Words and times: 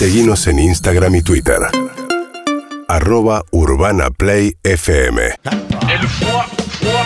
Seguimos 0.00 0.46
en 0.46 0.58
Instagram 0.58 1.14
y 1.16 1.20
Twitter. 1.20 1.58
Arroba 2.88 3.42
Urbana 3.50 4.08
Play 4.08 4.56
FM. 4.62 5.20
El 5.22 6.08
foie, 6.08 6.42
foie, 6.80 7.04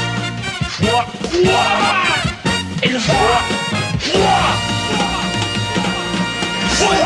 foie, 0.69 1.05
foie. 1.29 1.57
El 2.83 3.01
foie, 3.01 3.19
foie. 6.71 7.01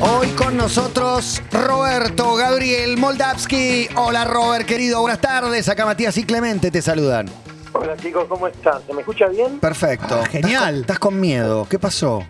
Hoy 0.00 0.26
con 0.30 0.56
nosotros 0.56 1.40
Roberto 1.52 2.34
Gabriel 2.34 2.96
Moldavsky. 2.96 3.86
Hola 3.94 4.24
Robert, 4.24 4.66
querido, 4.66 5.02
buenas 5.02 5.20
tardes. 5.20 5.68
Acá 5.68 5.86
Matías 5.86 6.16
y 6.16 6.24
Clemente 6.24 6.72
te 6.72 6.82
saludan. 6.82 7.30
Hola 7.74 7.96
chicos, 7.96 8.26
¿cómo 8.28 8.48
están? 8.48 8.84
¿Se 8.84 8.92
me 8.92 9.02
escucha 9.02 9.28
bien? 9.28 9.60
Perfecto. 9.60 10.20
genial. 10.24 10.50
Estás 10.50 10.58
con, 10.64 10.80
estás 10.80 10.98
con 10.98 11.20
miedo. 11.20 11.68
¿Qué 11.70 11.78
pasó? 11.78 12.26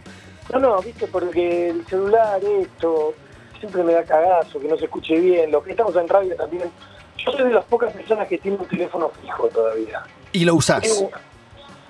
No, 0.53 0.59
no, 0.59 0.81
viste, 0.83 1.07
porque 1.07 1.71
el 1.71 1.87
celular, 1.87 2.41
esto, 2.45 3.15
siempre 3.59 3.83
me 3.85 3.93
da 3.93 4.05
cagazo, 4.05 4.59
que 4.61 4.69
no 4.69 4.77
se 4.77 4.85
escuche 4.87 5.19
bien. 5.19 5.51
Los 5.51 5.63
que 5.65 5.73
estamos 5.73 5.95
en 5.97 6.09
radio 6.09 6.35
también. 6.37 6.71
Yo 7.19 7.33
soy 7.33 7.45
de 7.49 7.55
las 7.55 7.65
pocas 7.67 7.93
personas 7.93 8.27
que 8.29 8.39
tienen 8.39 8.61
un 8.61 8.67
teléfono 8.67 9.11
fijo 9.23 9.49
todavía. 9.49 10.03
Y 10.33 10.45
lo 10.45 10.55
usás. 10.55 10.81
Tengo- 10.83 11.11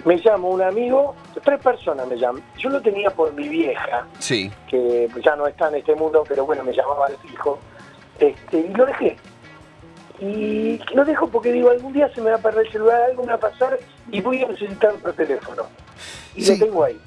me 0.04 0.16
llamo 0.16 0.48
un 0.48 0.62
amigo, 0.62 1.14
tres 1.44 1.60
personas 1.60 2.06
me 2.08 2.16
llaman. 2.16 2.42
Yo 2.58 2.70
lo 2.70 2.80
tenía 2.80 3.10
por 3.10 3.32
mi 3.34 3.48
vieja, 3.48 4.06
Sí. 4.18 4.50
que 4.68 5.08
ya 5.24 5.36
no 5.36 5.46
está 5.46 5.68
en 5.68 5.76
este 5.76 5.94
mundo, 5.94 6.24
pero 6.26 6.44
bueno, 6.46 6.64
me 6.64 6.72
llamaba 6.72 7.06
al 7.06 7.16
fijo. 7.18 7.58
Este, 8.18 8.58
y 8.58 8.68
lo 8.74 8.86
dejé. 8.86 9.16
Y 10.20 10.78
lo 10.94 11.04
dejo 11.04 11.28
porque 11.28 11.52
digo, 11.52 11.70
algún 11.70 11.92
día 11.92 12.12
se 12.14 12.20
me 12.20 12.30
va 12.30 12.36
a 12.36 12.40
perder 12.40 12.66
el 12.66 12.72
celular, 12.72 13.02
algo 13.02 13.22
me 13.22 13.28
va 13.28 13.34
a 13.34 13.40
pasar 13.40 13.78
y 14.10 14.20
voy 14.20 14.42
a 14.42 14.48
necesitar 14.48 14.92
otro 14.94 15.12
teléfono. 15.14 15.62
Y 16.34 16.42
Sí. 16.42 16.58
lo 16.58 16.66
tengo 16.66 16.84
ahí. 16.84 17.00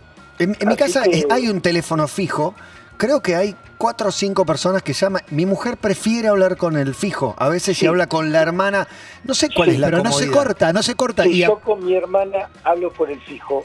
En, 0.43 0.57
en 0.59 0.67
mi 0.67 0.75
casa 0.75 1.03
que- 1.03 1.19
eh, 1.19 1.27
hay 1.29 1.47
un 1.47 1.61
teléfono 1.61 2.07
fijo. 2.07 2.53
Creo 2.97 3.21
que 3.21 3.35
hay 3.35 3.55
cuatro 3.77 4.09
o 4.09 4.11
cinco 4.11 4.45
personas 4.45 4.81
que 4.83 4.93
llaman. 4.93 5.23
Mi 5.31 5.45
mujer 5.45 5.77
prefiere 5.77 6.27
hablar 6.27 6.57
con 6.57 6.77
el 6.77 6.93
fijo. 6.93 7.35
A 7.39 7.49
veces 7.49 7.75
Sí. 7.77 7.81
se 7.81 7.87
habla 7.87 8.07
con 8.07 8.31
la 8.31 8.41
hermana. 8.41 8.87
No 9.23 9.33
sé 9.33 9.49
cuál 9.53 9.69
Sí, 9.69 9.75
es 9.75 9.79
la 9.81 9.87
Pero 9.87 10.03
no 10.03 10.11
se 10.11 10.29
corta, 10.29 10.71
no 10.73 10.83
se 10.83 10.95
corta. 10.95 11.23
Sí, 11.23 11.31
Y 11.39 11.43
a- 11.43 11.47
yo 11.47 11.59
con 11.59 11.83
mi 11.83 11.95
hermana 11.95 12.49
hablo 12.63 12.91
por 12.93 13.09
el 13.09 13.19
fijo 13.21 13.63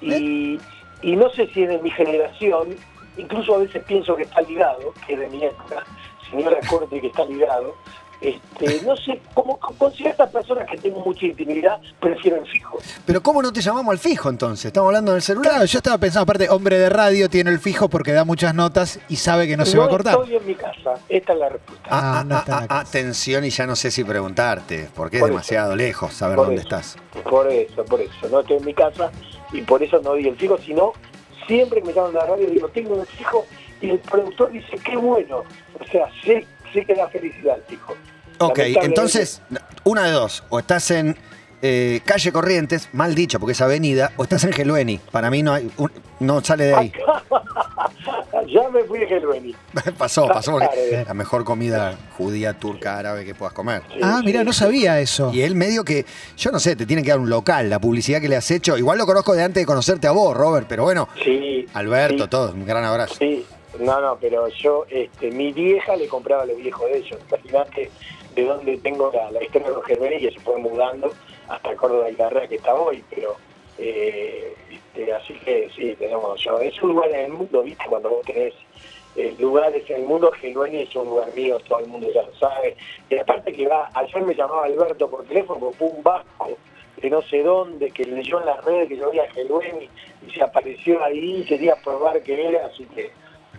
y, 0.00 0.58
y 1.02 1.16
no 1.16 1.28
sé 1.30 1.48
si 1.52 1.62
es 1.64 1.68
de 1.68 1.78
mi 1.78 1.90
generación, 1.90 2.74
incluso 3.18 3.54
a 3.54 3.58
veces 3.58 3.84
pienso 3.84 4.16
que 4.16 4.22
está 4.22 4.40
ligado, 4.40 4.94
que 5.06 5.12
es 5.14 5.20
de 5.20 5.28
mi 5.28 5.44
época, 5.44 5.84
señora 6.30 6.56
Corte 6.68 7.00
que 7.00 7.08
está 7.08 7.24
ligado. 7.26 7.74
Este, 8.20 8.82
no 8.84 8.94
sé, 8.96 9.18
como 9.32 9.58
con 9.58 9.90
ciertas 9.94 10.30
personas 10.30 10.68
que 10.70 10.76
tengo 10.76 11.00
mucha 11.00 11.24
intimidad, 11.24 11.80
prefiero 12.00 12.36
el 12.36 12.46
fijo. 12.46 12.78
Pero 13.06 13.22
¿cómo 13.22 13.40
no 13.40 13.50
te 13.50 13.62
llamamos 13.62 13.92
al 13.92 13.98
fijo 13.98 14.28
entonces? 14.28 14.66
Estamos 14.66 14.88
hablando 14.88 15.12
del 15.14 15.22
celular. 15.22 15.52
Claro, 15.52 15.64
yo 15.64 15.78
estaba 15.78 15.96
pensando, 15.96 16.24
aparte, 16.24 16.48
hombre 16.50 16.78
de 16.78 16.90
radio 16.90 17.30
tiene 17.30 17.50
el 17.50 17.58
fijo 17.58 17.88
porque 17.88 18.12
da 18.12 18.24
muchas 18.24 18.54
notas 18.54 19.00
y 19.08 19.16
sabe 19.16 19.48
que 19.48 19.56
no 19.56 19.64
se 19.64 19.78
va 19.78 19.86
a 19.86 19.88
cortar. 19.88 20.14
estoy 20.20 20.36
en 20.36 20.46
mi 20.46 20.54
casa, 20.54 20.94
esta 21.08 21.32
es 21.32 21.38
la 21.38 21.48
respuesta. 21.48 21.88
Ah, 21.90 22.18
Ah, 22.20 22.24
no 22.24 22.36
ah, 22.36 22.38
está 22.40 22.66
ah, 22.68 22.80
atención 22.80 23.44
y 23.44 23.50
ya 23.50 23.66
no 23.66 23.74
sé 23.74 23.90
si 23.90 24.04
preguntarte, 24.04 24.88
porque 24.94 25.16
es 25.16 25.22
eso. 25.22 25.28
demasiado 25.28 25.74
lejos 25.76 26.12
saber 26.12 26.36
Por 26.36 26.46
dónde 26.46 26.60
eso. 26.60 26.68
estás. 26.76 26.96
Por 27.24 27.50
eso, 27.50 27.84
por 27.86 28.00
eso. 28.02 28.28
No 28.30 28.40
estoy 28.40 28.56
en 28.58 28.64
mi 28.66 28.74
casa 28.74 29.10
y 29.52 29.62
por 29.62 29.82
eso 29.82 29.98
no 30.02 30.12
di 30.14 30.28
el 30.28 30.36
fijo, 30.36 30.58
sino 30.58 30.92
siempre 31.46 31.80
que 31.80 31.86
me 31.88 31.92
llaman 31.94 32.10
a 32.16 32.20
la 32.20 32.26
radio 32.26 32.48
digo, 32.50 32.68
tengo 32.68 33.00
el 33.00 33.06
fijo 33.06 33.46
y 33.80 33.90
el 33.90 33.98
productor 34.00 34.52
dice, 34.52 34.76
qué 34.84 34.96
bueno. 34.96 35.38
O 35.80 35.84
sea, 35.90 36.06
sé, 36.22 36.46
sé 36.72 36.84
que 36.84 36.94
da 36.94 37.08
felicidad 37.08 37.56
el 37.56 37.62
fijo. 37.64 37.94
Ok, 38.38 38.58
entonces, 38.82 39.42
una 39.84 40.04
de 40.04 40.12
dos. 40.12 40.42
O 40.48 40.58
estás 40.58 40.90
en 40.90 41.16
eh, 41.62 42.00
calle 42.06 42.32
Corrientes, 42.32 42.88
mal 42.94 43.14
dicho 43.14 43.38
porque 43.38 43.52
es 43.52 43.60
avenida, 43.60 44.12
o 44.16 44.22
estás 44.22 44.44
en 44.44 44.52
Gelueni. 44.52 44.98
Para 45.10 45.30
mí 45.30 45.42
no 45.42 45.52
hay 45.52 45.70
un- 45.76 45.92
no 46.20 46.42
sale 46.42 46.64
de 46.64 46.74
ahí. 46.74 46.92
ya 48.48 48.68
me 48.70 48.82
fui 48.84 48.98
de 48.98 49.06
Gelbeni. 49.06 49.54
pasó, 49.98 50.26
pasó 50.26 50.52
porque 50.52 51.00
es 51.00 51.06
la 51.06 51.14
mejor 51.14 51.44
comida 51.44 51.96
judía, 52.16 52.54
turca, 52.54 52.98
árabe 52.98 53.24
que 53.24 53.34
puedas 53.34 53.52
comer. 53.52 53.82
Ah, 54.02 54.20
mira, 54.24 54.42
no 54.44 54.52
sabía 54.52 55.00
eso. 55.00 55.30
Y 55.32 55.42
él 55.42 55.54
medio 55.54 55.84
que, 55.84 56.06
yo 56.36 56.50
no 56.50 56.58
sé, 56.58 56.76
te 56.76 56.86
tiene 56.86 57.02
que 57.02 57.10
dar 57.10 57.18
un 57.20 57.28
local, 57.30 57.68
la 57.68 57.78
publicidad 57.78 58.20
que 58.20 58.28
le 58.28 58.36
has 58.36 58.50
hecho. 58.50 58.78
Igual 58.78 58.98
lo 58.98 59.06
conozco 59.06 59.34
de 59.34 59.42
antes 59.42 59.60
de 59.62 59.66
conocerte 59.66 60.06
a 60.06 60.12
vos, 60.12 60.36
Robert, 60.36 60.66
pero 60.68 60.84
bueno, 60.84 61.08
Sí. 61.22 61.66
Alberto, 61.74 62.24
sí, 62.24 62.30
todo, 62.30 62.52
un 62.52 62.64
gran 62.66 62.84
abrazo. 62.84 63.14
Sí, 63.18 63.44
no, 63.78 64.00
no, 64.00 64.18
pero 64.20 64.48
yo, 64.48 64.84
este, 64.88 65.30
mi 65.30 65.52
vieja 65.52 65.96
le 65.96 66.08
compraba 66.08 66.42
a 66.42 66.46
los 66.46 66.56
viejos 66.56 66.90
de 66.90 66.98
ellos. 66.98 67.20
Imagínate 67.28 67.90
de 68.34 68.44
dónde 68.44 68.76
tengo 68.78 69.12
la, 69.12 69.42
historia 69.42 69.68
de 69.68 69.74
los 69.74 69.84
Gelbeni, 69.84 70.18
que 70.18 70.32
se 70.32 70.40
fue 70.40 70.58
mudando 70.58 71.12
hasta 71.48 71.76
Córdoba 71.76 72.10
y 72.10 72.14
Carrera 72.14 72.48
que 72.48 72.56
está 72.56 72.74
hoy, 72.74 73.02
pero 73.10 73.36
eh, 73.78 74.54
este, 74.70 75.12
así 75.12 75.34
que 75.34 75.70
sí, 75.74 75.94
tenemos 75.98 76.40
yo. 76.42 76.58
Es 76.60 76.80
un 76.82 76.90
lugar 76.90 77.10
en 77.10 77.26
el 77.26 77.32
mundo, 77.32 77.62
¿viste? 77.62 77.84
Cuando 77.88 78.10
vos 78.10 78.26
tenés 78.26 78.54
eh, 79.16 79.34
lugares 79.38 79.88
en 79.88 80.02
el 80.02 80.06
mundo, 80.06 80.30
Gelbeni 80.32 80.82
es 80.82 80.94
un 80.96 81.06
lugar 81.06 81.32
mío, 81.34 81.58
todo 81.68 81.78
el 81.80 81.86
mundo 81.86 82.08
ya 82.12 82.22
lo 82.22 82.34
sabe. 82.34 82.76
Y 83.08 83.18
aparte 83.18 83.52
que 83.52 83.66
va, 83.66 83.90
ayer 83.94 84.22
me 84.22 84.34
llamaba 84.34 84.64
Alberto 84.64 85.08
por 85.08 85.24
teléfono, 85.24 85.72
fue 85.72 85.88
un 85.88 86.02
vasco 86.02 86.56
de 86.96 87.08
no 87.08 87.22
sé 87.22 87.42
dónde, 87.42 87.90
que 87.90 88.04
leyó 88.04 88.40
en 88.40 88.46
las 88.46 88.64
redes 88.64 88.88
que 88.88 88.96
yo 88.96 89.06
había 89.06 89.30
Gelbeni 89.30 89.88
y 90.26 90.30
se 90.30 90.42
apareció 90.42 91.02
ahí, 91.02 91.44
quería 91.48 91.76
probar 91.76 92.22
que 92.22 92.48
era, 92.48 92.66
así 92.66 92.84
que 92.86 93.10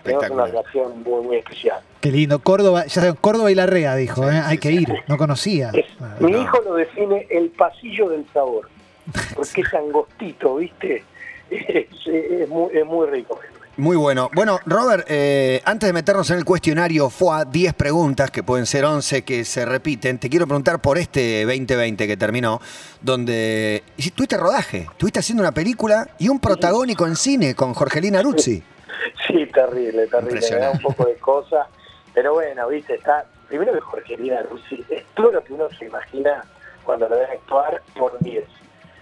tenemos 0.03 0.29
una 0.31 0.45
relación 0.45 1.03
muy, 1.03 1.23
muy 1.23 1.35
especial. 1.37 1.79
Qué 1.99 2.11
lindo. 2.11 2.39
Córdoba, 2.39 2.85
ya 2.85 2.89
saben, 3.01 3.15
Córdoba 3.15 3.51
y 3.51 3.55
Larrea, 3.55 3.95
dijo, 3.95 4.29
¿eh? 4.29 4.41
hay 4.43 4.57
que 4.57 4.71
ir. 4.71 4.87
No 5.07 5.17
conocía. 5.17 5.69
Es- 5.73 5.85
Ah, 5.99 6.15
mi 6.19 6.31
no. 6.31 6.41
hijo 6.41 6.59
lo 6.65 6.73
define 6.75 7.27
el 7.29 7.49
pasillo 7.49 8.09
del 8.09 8.25
sabor, 8.33 8.67
porque 9.35 9.61
es 9.61 9.73
angostito, 9.73 10.55
¿viste? 10.55 11.03
Es, 11.51 11.87
es 12.07 12.47
muy, 12.49 12.75
es 12.77 12.85
muy 12.85 13.07
rico. 13.09 13.37
Muy 13.77 13.97
bueno. 13.97 14.29
Bueno, 14.33 14.59
Robert, 14.65 15.05
eh, 15.09 15.61
antes 15.65 15.87
de 15.87 15.93
meternos 15.93 16.29
en 16.29 16.37
el 16.37 16.45
cuestionario 16.45 17.09
FOA, 17.09 17.43
10 17.45 17.73
preguntas, 17.73 18.31
que 18.31 18.41
pueden 18.43 18.65
ser 18.65 18.85
11 18.85 19.23
que 19.23 19.43
se 19.43 19.65
repiten, 19.65 20.17
te 20.17 20.29
quiero 20.29 20.45
preguntar 20.47 20.79
por 20.81 20.97
este 20.97 21.43
2020 21.45 22.07
que 22.07 22.15
terminó, 22.17 22.61
donde 23.01 23.83
tuviste 24.15 24.37
rodaje, 24.37 24.87
estuviste 24.91 25.19
haciendo 25.19 25.41
una 25.43 25.51
película 25.51 26.07
y 26.19 26.29
un 26.29 26.39
protagónico 26.39 27.05
en 27.07 27.15
cine 27.15 27.53
con 27.55 27.73
Jorgelina 27.73 28.19
Aruzzi. 28.19 28.61
Sí, 29.27 29.45
terrible, 29.47 30.07
terrible. 30.07 30.41
Me 30.51 30.57
da 30.57 30.71
un 30.71 30.79
poco 30.79 31.05
de 31.05 31.15
cosa. 31.15 31.67
Pero 32.13 32.33
bueno, 32.33 32.67
¿viste? 32.67 32.95
Está. 32.95 33.25
Primero 33.47 33.73
que 33.73 33.81
Jorgelina 33.81 34.41
Ruzzi 34.43 34.83
es 34.89 35.03
todo 35.13 35.31
lo 35.31 35.43
que 35.43 35.53
uno 35.53 35.69
se 35.77 35.85
imagina 35.85 36.43
cuando 36.83 37.09
lo 37.09 37.17
ve 37.17 37.25
actuar 37.25 37.81
por 37.97 38.17
10. 38.19 38.45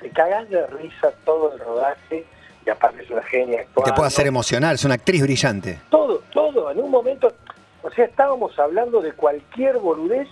Te 0.01 0.09
cagas 0.09 0.49
de 0.49 0.65
risa 0.67 1.11
todo 1.23 1.53
el 1.53 1.59
rodaje 1.59 2.25
y 2.65 2.69
aparte 2.69 3.03
es 3.03 3.09
una 3.09 3.21
genia 3.23 3.61
actuando. 3.61 3.91
Te 3.91 3.95
puede 3.95 4.07
hacer 4.07 4.27
emocionar, 4.27 4.75
es 4.75 4.83
una 4.85 4.95
actriz 4.95 5.21
brillante. 5.21 5.79
Todo, 5.89 6.23
todo. 6.31 6.71
En 6.71 6.79
un 6.79 6.89
momento, 6.89 7.31
o 7.83 7.91
sea, 7.91 8.05
estábamos 8.05 8.57
hablando 8.57 9.01
de 9.01 9.13
cualquier 9.13 9.77
boludez 9.77 10.27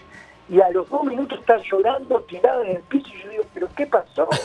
y 0.50 0.62
a 0.62 0.70
los 0.70 0.90
dos 0.90 1.04
minutos 1.04 1.40
está 1.40 1.58
llorando, 1.58 2.22
tirada 2.22 2.64
en 2.66 2.78
el 2.78 2.82
piso 2.84 3.10
y 3.14 3.24
yo 3.24 3.30
digo, 3.30 3.44
¿pero 3.54 3.70
qué 3.76 3.86
pasó? 3.86 4.28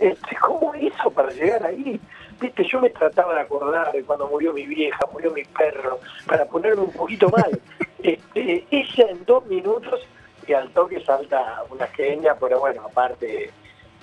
Este, 0.00 0.36
¿Cómo 0.40 0.74
hizo 0.74 1.08
para 1.12 1.30
llegar 1.30 1.64
ahí? 1.64 2.00
Viste, 2.40 2.64
yo 2.70 2.80
me 2.80 2.90
trataba 2.90 3.34
de 3.34 3.40
acordar 3.40 3.92
de 3.92 4.02
cuando 4.04 4.26
murió 4.28 4.52
mi 4.52 4.66
vieja, 4.66 4.98
murió 5.12 5.30
mi 5.30 5.44
perro, 5.44 5.98
para 6.26 6.44
ponerme 6.46 6.82
un 6.82 6.92
poquito 6.92 7.28
mal. 7.30 7.60
Este, 8.04 8.66
ella 8.70 9.06
en 9.08 9.24
dos 9.24 9.46
minutos 9.46 9.98
y 10.46 10.52
al 10.52 10.68
toque 10.74 11.02
salta 11.06 11.64
una 11.70 11.86
genia, 11.86 12.36
pero 12.38 12.60
bueno, 12.60 12.82
aparte 12.84 13.50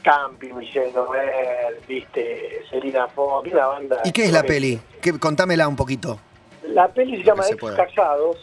Campi, 0.01 0.51
Michelle 0.53 0.91
Noel, 0.91 1.75
viste, 1.87 2.63
Selina 2.67 3.07
Fox, 3.09 3.51
una 3.53 3.67
banda. 3.67 4.01
¿Y 4.03 4.11
qué 4.11 4.23
es 4.25 4.31
la 4.31 4.41
peli? 4.41 4.81
¿Qué- 5.03 5.19
contámela 5.19 5.67
un 5.67 5.75
poquito. 5.75 6.19
La 6.63 6.87
peli 6.87 7.17
se 7.17 7.23
llama 7.25 7.43
Ex. 7.47 7.63
Casados. 7.75 8.37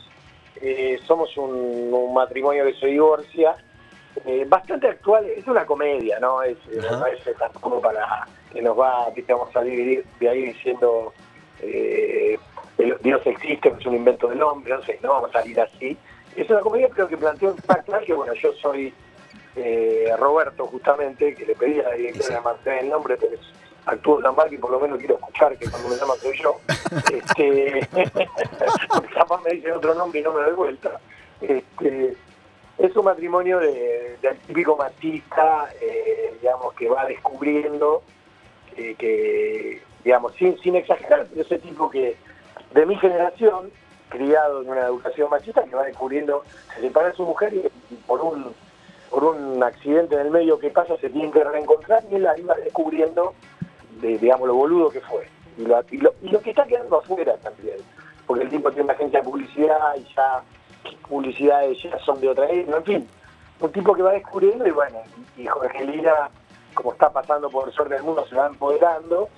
Eh, 0.61 1.01
somos 1.09 1.37
un, 1.37 1.91
un 1.93 2.15
matrimonio 2.15 2.65
que 2.65 2.75
se 2.75 2.87
divorcia. 2.87 3.57
Eh, 4.25 4.45
bastante 4.49 4.89
actual, 4.89 5.25
es 5.27 5.47
una 5.47 5.65
comedia, 5.67 6.19
¿no? 6.19 6.43
Es, 6.43 6.57
eh, 6.71 6.81
Ajá. 6.85 6.97
no 6.99 7.07
es 7.07 7.27
eh, 7.27 7.35
tampoco 7.39 7.81
para 7.81 8.27
que 8.53 8.63
nos 8.63 8.79
va, 8.79 9.09
viste, 9.11 9.33
vamos 9.33 9.51
a 9.51 9.53
salir 9.55 10.05
de 10.21 10.29
ahí 10.29 10.43
diciendo 10.47 11.13
eh, 11.61 12.39
Dios 13.01 13.21
existe, 13.27 13.69
es 13.79 13.87
un 13.87 13.95
invento 13.97 14.29
del 14.29 14.43
hombre, 14.43 14.75
no 14.75 14.83
sé, 14.83 14.99
no 15.03 15.11
vamos 15.15 15.31
a 15.31 15.41
salir 15.41 15.61
así. 15.61 15.97
Es 16.37 16.49
una 16.51 16.61
comedia, 16.61 16.89
pero 16.95 17.09
que 17.09 17.17
plantea 17.17 17.51
un 17.51 17.57
actual 17.69 18.05
que, 18.05 18.15
bueno, 18.15 18.33
yo 18.35 18.53
soy 18.55 18.95
eh, 19.57 20.13
Roberto, 20.19 20.67
justamente, 20.67 21.35
que 21.35 21.45
le 21.47 21.55
pedí 21.55 21.81
a 21.81 21.85
la 21.89 21.95
directora 21.95 22.37
de 22.37 22.41
Marcela 22.41 22.81
el 22.81 22.89
nombre, 22.91 23.17
pero 23.17 23.35
es- 23.35 23.53
actúo 23.87 24.19
en 24.19 24.25
la 24.25 24.33
marca 24.33 24.55
y 24.55 24.59
por 24.59 24.71
lo 24.71 24.79
menos 24.81 24.99
quiero 24.99 25.15
escuchar 25.15 25.57
que 25.57 25.69
cuando 25.71 25.89
me 25.89 25.97
llaman 25.97 26.17
soy 26.19 26.39
yo. 26.41 26.57
Este, 27.13 27.89
capaz 29.15 29.43
me 29.43 29.51
dicen 29.53 29.73
otro 29.73 29.95
nombre 29.95 30.21
y 30.21 30.23
no 30.23 30.33
me 30.33 30.43
doy 30.43 30.53
vuelta. 30.55 31.01
Este, 31.41 32.15
es 32.79 32.95
un 32.97 33.05
matrimonio 33.05 33.59
del 33.59 34.21
de 34.21 34.35
típico 34.47 34.77
machista, 34.77 35.69
eh, 35.81 36.35
digamos, 36.41 36.75
que 36.75 36.89
va 36.89 37.07
descubriendo 37.07 38.03
que, 38.77 39.83
digamos, 40.05 40.33
sin, 40.35 40.77
exagerar, 40.77 41.27
pero 41.29 41.43
ese 41.43 41.59
tipo 41.59 41.91
que 41.91 42.17
de 42.73 42.87
mi 42.87 42.95
generación, 42.95 43.73
criado 44.09 44.63
en 44.63 44.71
una 44.71 44.83
educación 44.83 45.29
machista, 45.29 45.65
que 45.65 45.75
va 45.75 45.83
descubriendo, 45.83 46.45
se 46.77 46.83
separa 46.83 47.09
de 47.09 47.15
su 47.15 47.25
mujer 47.25 47.53
y, 47.55 47.95
por 48.07 48.21
un 48.21 48.55
por 49.11 49.25
un 49.25 49.63
accidente 49.63 50.15
en 50.15 50.21
el 50.21 50.31
medio 50.31 50.59
que 50.59 50.69
pasa 50.69 50.95
se 50.99 51.09
tiene 51.09 51.33
que 51.33 51.43
reencontrar 51.43 52.05
y 52.11 52.17
él 52.17 52.23
la 52.25 52.39
iba 52.39 52.55
descubriendo, 52.57 53.35
digamos, 54.01 54.47
lo 54.47 54.55
boludo 54.55 54.91
que 54.91 55.01
fue. 55.01 55.27
Y 55.57 55.63
lo, 55.63 55.83
y 56.23 56.29
lo 56.29 56.41
que 56.41 56.51
está 56.51 56.65
quedando 56.67 56.99
afuera 56.99 57.37
también 57.39 57.79
porque 58.29 58.45
el 58.45 58.51
tipo 58.51 58.71
tiene 58.71 58.85
una 58.85 58.93
agencia 58.93 59.21
de 59.21 59.25
publicidad 59.25 59.97
y 59.97 60.05
ya 60.15 60.43
publicidades 61.09 61.83
ya 61.83 61.99
son 62.05 62.21
de 62.21 62.29
otra 62.29 62.49
época, 62.51 62.77
en 62.79 62.85
fin, 62.85 63.09
un 63.61 63.73
tipo 63.73 63.95
que 63.95 64.03
va 64.03 64.13
descubriendo 64.13 64.67
y 64.67 64.71
bueno, 64.71 64.99
y 65.37 65.47
Jorge 65.47 65.85
Lira, 65.85 66.31
como 66.75 66.93
está 66.93 67.11
pasando 67.11 67.49
por 67.51 67.73
suerte 67.73 67.95
del 67.95 68.03
mundo, 68.05 68.25
se 68.29 68.37
va 68.37 68.47
empoderando 68.47 69.29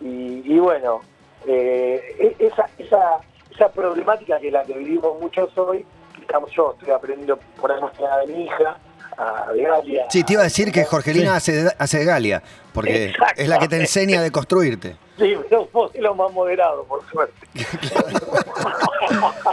y, 0.00 0.42
y 0.44 0.58
bueno, 0.58 1.00
eh, 1.46 2.00
e- 2.18 2.46
esa, 2.46 2.68
esa, 2.78 3.18
esa 3.50 3.68
problemática 3.70 4.38
que 4.38 4.48
es 4.48 4.52
la 4.52 4.64
que 4.64 4.74
vivimos 4.74 5.18
muchos 5.20 5.56
hoy, 5.56 5.84
estamos 6.20 6.50
yo, 6.52 6.74
estoy 6.78 6.92
aprendiendo 6.94 7.38
por 7.60 7.70
nada 7.70 8.18
de 8.20 8.26
mi 8.32 8.44
hija, 8.44 8.76
a 9.18 9.52
Galia. 9.54 10.06
Sí, 10.08 10.24
te 10.24 10.32
iba 10.32 10.40
a 10.40 10.44
decir 10.44 10.72
que 10.72 10.84
Jorgelina 10.86 11.36
hace, 11.36 11.64
de- 11.64 11.72
hace 11.78 12.02
Galia, 12.04 12.42
porque 12.72 13.06
Exacto. 13.10 13.42
es 13.42 13.48
la 13.48 13.58
que 13.58 13.68
te 13.68 13.76
enseña 13.76 14.20
a 14.20 14.22
deconstruirte. 14.22 14.96
Sí, 15.18 15.36
pero 15.50 15.68
vos 15.72 15.94
lo 15.96 16.14
más 16.14 16.32
moderado, 16.32 16.84
por 16.84 17.06
suerte. 17.10 17.34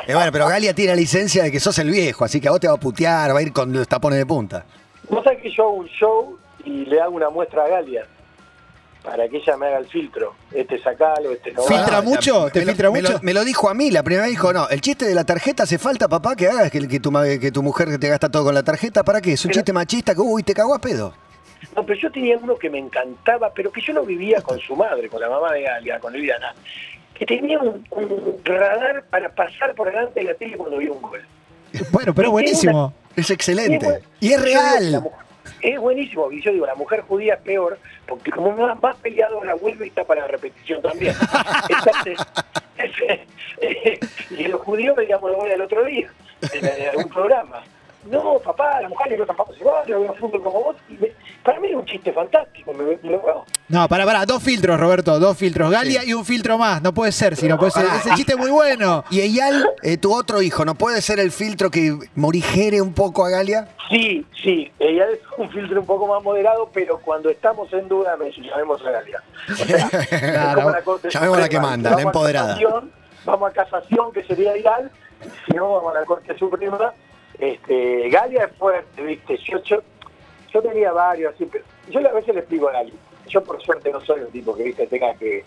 Eh, 0.08 0.14
bueno, 0.14 0.32
pero 0.32 0.48
Galia 0.48 0.74
tiene 0.74 0.92
la 0.92 0.96
licencia 0.96 1.44
de 1.44 1.52
que 1.52 1.60
sos 1.60 1.78
el 1.80 1.90
viejo, 1.92 2.26
así 2.26 2.40
que 2.42 2.48
a 2.48 2.52
vos 2.52 2.60
te 2.60 2.68
va 2.68 2.74
a 2.76 2.78
putear, 2.78 3.34
va 3.34 3.40
a 3.40 3.42
ir 3.42 3.52
con 3.54 3.72
los 3.72 3.88
tapones 3.88 4.18
de 4.20 4.26
punta. 4.26 4.66
Vos 5.10 5.24
sabés 5.24 5.42
que 5.42 5.52
yo 5.52 5.64
hago 5.64 5.74
un 5.74 5.88
show 5.88 6.38
y 6.66 6.86
le 6.86 7.02
hago 7.02 7.16
una 7.16 7.30
muestra 7.30 7.66
a 7.66 7.68
Galia 7.70 8.06
para 9.04 9.28
que 9.30 9.38
ella 9.38 9.56
me 9.58 9.68
haga 9.68 9.78
el 9.80 9.88
filtro. 9.88 10.36
Este 10.52 10.78
sacalo, 10.82 11.32
este 11.32 11.52
no. 11.54 11.64
¿Filtra. 11.64 11.98
Ah, 11.98 12.02
mucho? 12.02 12.50
¿Te 12.52 12.60
me 12.60 12.66
lo- 12.66 12.72
filtra 12.72 12.92
me 12.92 13.02
lo- 13.02 13.10
mucho? 13.10 13.20
Me 13.24 13.34
lo 13.34 13.44
dijo 13.46 13.70
a 13.70 13.74
mí, 13.74 13.90
la 13.92 14.04
primera 14.04 14.24
vez 14.24 14.32
dijo, 14.32 14.52
no, 14.54 14.68
el 14.70 14.82
chiste 14.82 15.06
de 15.06 15.16
la 15.16 15.24
tarjeta 15.24 15.64
hace 15.64 15.78
falta, 15.78 16.08
papá, 16.08 16.36
que 16.36 16.48
hagas 16.48 16.70
que, 16.70 16.88
que 16.88 17.00
tu, 17.00 17.12
ma- 17.12 17.24
que 17.24 17.52
tu 17.52 17.64
mujer 17.64 17.98
te 17.98 18.10
gasta 18.10 18.30
todo 18.30 18.44
con 18.44 18.54
la 18.54 18.64
tarjeta. 18.64 19.04
¿Para 19.04 19.22
qué? 19.22 19.34
Es 19.34 19.46
un 19.46 19.50
Pero- 19.50 19.60
chiste 19.62 19.74
machista 19.74 20.14
que, 20.14 20.22
uy, 20.22 20.44
te 20.44 20.54
cagó 20.54 20.76
a 20.76 20.80
pedo. 20.80 21.14
No, 21.76 21.86
pero 21.86 22.00
yo 22.00 22.12
tenía 22.12 22.38
uno 22.38 22.56
que 22.58 22.70
me 22.70 22.78
encantaba, 22.80 23.52
pero 23.54 23.72
que 23.72 23.82
yo 23.82 23.94
lo 23.94 24.04
vivía 24.06 24.42
con 24.42 24.60
su 24.60 24.76
madre, 24.76 25.10
con 25.10 25.20
la 25.22 25.30
mamá 25.30 25.52
de 25.54 25.62
Galia, 25.64 26.00
con 26.00 26.14
Liliana, 26.14 26.54
que 27.20 27.26
tenía 27.26 27.60
un, 27.60 27.86
un 27.92 28.42
radar 28.46 29.04
para 29.10 29.30
pasar 29.30 29.76
por 29.76 29.88
delante 29.88 30.22
de 30.22 30.28
la 30.28 30.34
tele 30.36 30.56
cuando 30.56 30.78
había 30.78 30.94
un 30.94 31.02
gol. 31.02 31.22
Bueno, 31.92 32.16
pero 32.16 32.32
buenísimo. 32.32 32.94
Es 33.16 33.30
excelente. 33.30 34.00
Y 34.22 34.32
es 34.32 34.44
digo, 34.44 34.60
real. 34.62 35.12
Es 35.62 35.78
buenísimo, 35.80 36.32
y 36.32 36.42
yo 36.42 36.54
digo, 36.54 36.66
la 36.66 36.76
mujer 36.76 37.02
judía 37.02 37.34
es 37.34 37.42
peor, 37.42 37.78
porque 38.08 38.32
como 38.32 38.52
más, 38.52 38.82
más 38.82 38.96
peleadora 38.98 39.56
vuelve 39.56 39.86
y 39.86 39.90
está 39.90 40.06
para 40.06 40.22
la 40.22 40.28
repetición 40.28 40.82
también. 40.82 41.14
Entonces, 41.70 42.18
y 44.30 44.44
los 44.48 44.62
judíos 44.62 44.96
veíamos 44.96 45.30
la 45.30 45.38
bola 45.38 45.54
el 45.54 45.62
otro 45.62 45.84
día, 45.84 46.10
en, 46.54 46.90
algún 46.90 47.10
programa. 47.10 47.62
No, 48.10 48.40
papá, 48.40 48.80
la 48.82 48.88
mujer 48.88 49.20
no 49.20 49.26
tampoco 49.26 49.54
se 49.54 49.64
va, 49.66 49.86
yo 49.86 50.00
veo 50.00 50.14
fútbol 50.14 50.42
como 50.42 50.64
vos. 50.64 50.78
Y 50.88 50.94
me- 50.94 51.12
para 51.44 51.60
mí 51.60 51.70
es 51.70 51.76
un 51.76 51.86
chiste 51.86 52.12
fantástico, 52.14 52.74
me, 52.74 52.84
me 52.84 52.98
lo. 53.12 53.46
No, 53.70 53.88
pará, 53.88 54.06
pará, 54.06 54.26
dos 54.26 54.42
filtros, 54.42 54.80
Roberto, 54.80 55.20
dos 55.20 55.38
filtros. 55.38 55.70
Galia 55.72 56.04
y 56.04 56.14
un 56.14 56.26
filtro 56.26 56.58
más. 56.58 56.82
No 56.82 56.94
puede 56.94 57.12
ser, 57.12 57.36
si 57.36 57.48
no 57.48 57.58
puede 57.58 57.72
ser. 57.72 57.86
Pará. 57.86 58.00
Ese 58.00 58.14
chiste 58.16 58.34
es 58.34 58.38
muy 58.38 58.50
bueno. 58.52 59.04
Y 59.12 59.20
Eyal, 59.22 59.70
eh, 59.84 59.98
tu 59.98 60.14
otro 60.14 60.42
hijo, 60.42 60.66
¿no 60.66 60.76
puede 60.76 61.02
ser 61.02 61.20
el 61.20 61.32
filtro 61.32 61.70
que 61.70 61.96
morigere 62.16 62.82
un 62.82 62.94
poco 62.94 63.26
a 63.26 63.30
Galia? 63.30 63.68
Sí, 63.90 64.26
sí, 64.44 64.72
ella 64.80 65.06
es 65.12 65.20
un 65.38 65.50
filtro 65.50 65.80
un 65.82 65.86
poco 65.88 66.08
más 66.08 66.24
moderado, 66.24 66.70
pero 66.74 67.00
cuando 67.00 67.30
estamos 67.30 67.72
en 67.74 67.88
duda, 67.88 68.16
me 68.18 68.32
llamemos 68.32 68.82
a 68.86 68.92
Galia. 68.92 69.24
O 69.52 69.56
sea, 69.56 69.90
Claro. 70.20 70.62
como 70.62 70.70
la 70.72 70.82
Corte 70.82 71.10
Llamemos 71.10 71.38
a 71.38 71.42
la 71.42 71.50
que 71.50 71.60
manda, 71.60 71.96
la 71.96 72.02
empoderada. 72.02 72.48
casación, 72.56 72.92
Vamos 73.26 73.50
a 73.50 73.54
casación, 73.54 74.12
que 74.14 74.24
sería 74.24 74.56
ideal, 74.58 74.92
y 75.26 75.52
si 75.52 75.58
no, 75.58 75.74
vamos 75.74 75.96
a 75.96 76.00
la 76.00 76.06
Corte 76.06 76.38
Suprema. 76.38 76.94
Este, 77.38 78.10
Galia 78.10 78.46
es 78.46 78.56
fuerte, 78.58 79.02
¿viste? 79.04 79.38
Yo, 79.38 79.62
yo, 79.64 79.82
yo 80.54 80.62
tenía 80.62 80.92
varios, 80.92 81.34
así, 81.34 81.46
pero 81.46 81.64
yo 81.90 82.00
a 82.08 82.14
veces 82.14 82.34
le 82.34 82.42
explico 82.42 82.70
a 82.70 82.74
Galia. 82.74 82.94
Yo, 83.28 83.44
por 83.44 83.62
suerte, 83.62 83.92
no 83.92 84.02
soy 84.02 84.22
un 84.22 84.32
tipo 84.32 84.56
que, 84.56 84.64
¿viste? 84.64 84.88
tenga 84.88 85.14
que, 85.16 85.44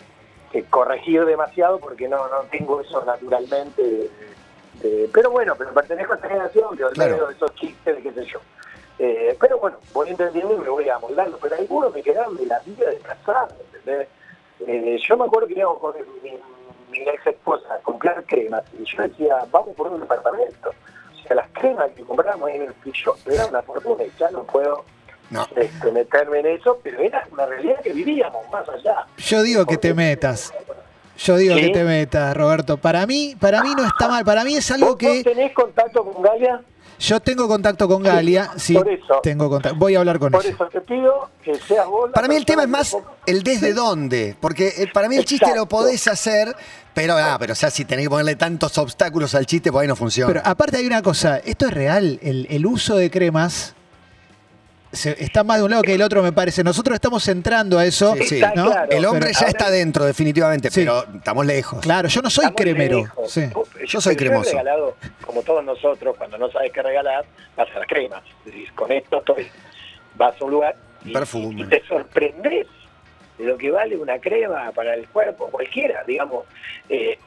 que 0.51 0.63
corregir 0.65 1.25
demasiado, 1.25 1.79
porque 1.79 2.07
no, 2.07 2.17
no 2.29 2.41
tengo 2.51 2.79
eso 2.81 3.03
naturalmente. 3.05 3.81
de- 3.83 4.09
de- 4.81 5.09
pero 5.13 5.29
bueno, 5.31 5.53
pero 5.57 5.73
pertenezco 5.73 6.13
a 6.13 6.15
esta 6.15 6.27
generación 6.29 6.77
que 6.77 6.83
Claro. 6.93 7.27
de 7.27 7.33
esos 7.33 7.53
chistes 7.55 7.95
de 7.95 8.01
qué 8.01 8.11
sé 8.13 8.25
yo. 8.25 8.39
Eh, 8.99 9.35
pero 9.39 9.57
bueno, 9.57 9.77
voy 9.93 10.09
entendiendo 10.09 10.53
y 10.55 10.57
me 10.59 10.69
voy 10.69 10.87
amoldando. 10.89 11.37
Pero 11.41 11.55
algunos 11.55 11.93
me 11.93 12.01
quedaron 12.03 12.35
de 12.37 12.45
la 12.45 12.59
vida 12.59 12.89
de 12.89 12.97
casado, 12.99 13.55
¿entendés? 13.73 14.07
Eh, 14.67 14.97
yo 15.07 15.17
me 15.17 15.25
acuerdo 15.25 15.47
que 15.47 15.53
íbamos 15.55 15.79
con 15.79 15.93
mi, 16.23 16.31
mi 16.91 16.99
ex 16.99 17.27
esposa 17.27 17.73
a 17.73 17.79
comprar 17.79 18.23
cremas 18.25 18.63
y 18.79 18.83
yo 18.85 19.03
decía, 19.03 19.45
vamos 19.51 19.75
por 19.75 19.87
un 19.87 19.99
departamento. 19.99 20.69
O 20.69 21.27
sea, 21.27 21.35
las 21.37 21.49
cremas 21.53 21.91
que 21.91 22.03
comprábamos 22.03 22.49
ahí 22.49 22.57
en 22.57 22.61
el 22.63 22.73
free 22.75 22.91
shop 22.93 23.17
era 23.25 23.45
una 23.47 23.61
fortuna 23.63 24.03
y 24.03 24.11
ya 24.19 24.29
no 24.31 24.43
puedo 24.43 24.83
No. 25.33 25.47
este, 25.55 25.91
meterme 25.91 26.39
en 26.39 26.45
eso, 26.47 26.79
pero 26.83 26.99
era 26.99 27.27
una 27.31 27.45
realidad 27.45 27.81
que 27.83 27.91
vivíamos 27.93 28.49
más 28.51 28.67
allá. 28.69 29.05
Yo 29.17 29.41
digo 29.43 29.65
que 29.65 29.77
te 29.77 29.93
metas. 29.93 30.53
Yo 31.17 31.37
digo 31.37 31.55
¿Sí? 31.55 31.61
que 31.61 31.69
te 31.69 31.83
metas, 31.83 32.35
Roberto. 32.35 32.77
Para 32.77 33.05
mí, 33.05 33.35
para 33.39 33.61
mí 33.61 33.73
no 33.75 33.85
está 33.85 34.07
mal. 34.07 34.23
Para 34.25 34.43
mí 34.43 34.55
es 34.55 34.69
algo 34.71 34.87
¿Vos, 34.87 34.95
vos 34.95 34.97
que 34.99 35.23
tenés 35.23 35.53
contacto 35.53 36.03
con 36.03 36.21
Galia? 36.23 36.61
yo 36.99 37.19
tengo 37.19 37.47
contacto 37.47 37.87
con 37.87 38.01
Galia. 38.01 38.49
Sí, 38.55 38.73
por 38.75 38.89
eso. 38.89 39.19
tengo 39.21 39.49
contacto. 39.49 39.77
Voy 39.77 39.95
a 39.95 39.99
hablar 39.99 40.17
con 40.19 40.31
Por 40.31 40.43
ella. 40.45 40.53
eso 40.55 40.65
te 40.67 40.81
pido 40.81 41.29
que 41.43 41.53
seas 41.55 41.85
vos. 41.85 42.09
Para 42.13 42.27
mí 42.27 42.35
el 42.35 42.45
tema 42.45 42.63
es 42.63 42.69
más 42.69 42.91
que- 43.25 43.31
el 43.31 43.43
desde 43.43 43.73
dónde, 43.73 44.35
porque 44.39 44.69
eh, 44.77 44.89
para 44.93 45.07
mí 45.09 45.17
el 45.17 45.25
chiste 45.25 45.53
lo 45.55 45.67
podés 45.67 46.07
hacer, 46.07 46.55
pero 46.93 47.15
ah, 47.17 47.35
pero 47.39 47.53
o 47.53 47.55
sea, 47.55 47.69
si 47.69 47.83
tenés 47.85 48.05
que 48.05 48.09
ponerle 48.09 48.35
tantos 48.35 48.77
obstáculos 48.77 49.35
al 49.35 49.45
chiste, 49.45 49.71
pues 49.71 49.81
ahí 49.83 49.87
no 49.87 49.95
funciona. 49.95 50.31
Pero 50.33 50.41
aparte 50.45 50.77
hay 50.77 50.87
una 50.87 51.01
cosa, 51.01 51.37
esto 51.39 51.65
es 51.67 51.73
real, 51.73 52.19
el, 52.23 52.47
el 52.49 52.65
uso 52.65 52.95
de 52.95 53.11
cremas 53.11 53.75
se- 54.93 55.21
está 55.23 55.43
más 55.43 55.57
de 55.57 55.63
un 55.63 55.71
lado 55.71 55.83
que 55.83 55.91
del 55.91 56.01
otro, 56.01 56.23
me 56.23 56.31
parece. 56.31 56.63
Nosotros 56.63 56.95
estamos 56.95 57.27
entrando 57.27 57.77
a 57.79 57.85
eso, 57.85 58.15
Sí, 58.23 58.39
¿no? 58.55 58.69
claro. 58.71 58.91
el 58.91 59.05
hombre 59.05 59.31
ya 59.33 59.39
ahora- 59.39 59.49
está 59.49 59.69
dentro, 59.69 60.05
definitivamente, 60.05 60.69
Sí. 60.71 60.81
pero 60.81 61.03
estamos 61.15 61.45
lejos. 61.45 61.81
Claro, 61.81 62.07
yo 62.07 62.21
no 62.21 62.29
soy 62.29 62.45
Estamos 62.45 62.61
cremero. 62.61 63.03
Yo 63.87 63.99
soy 64.01 64.15
cremoso. 64.15 64.49
he 64.49 64.53
regalado, 64.53 64.95
como 65.25 65.41
todos 65.41 65.63
nosotros, 65.65 66.15
cuando 66.17 66.37
no 66.37 66.49
sabes 66.51 66.71
qué 66.71 66.81
regalar, 66.81 67.25
vas 67.57 67.67
a 67.75 67.79
las 67.79 67.87
cremas. 67.87 68.21
Decís, 68.45 68.71
con 68.73 68.91
esto 68.91 69.17
estoy. 69.17 69.47
Vas 70.15 70.39
a 70.39 70.45
un 70.45 70.51
lugar 70.51 70.75
y, 71.03 71.11
Perfume. 71.11 71.61
y 71.61 71.65
te 71.65 71.83
sorprendes 71.87 72.67
de 73.37 73.45
lo 73.45 73.57
que 73.57 73.71
vale 73.71 73.97
una 73.97 74.19
crema 74.19 74.71
para 74.73 74.93
el 74.93 75.07
cuerpo, 75.09 75.47
cualquiera, 75.49 76.03
digamos. 76.05 76.45
Eh, 76.87 77.17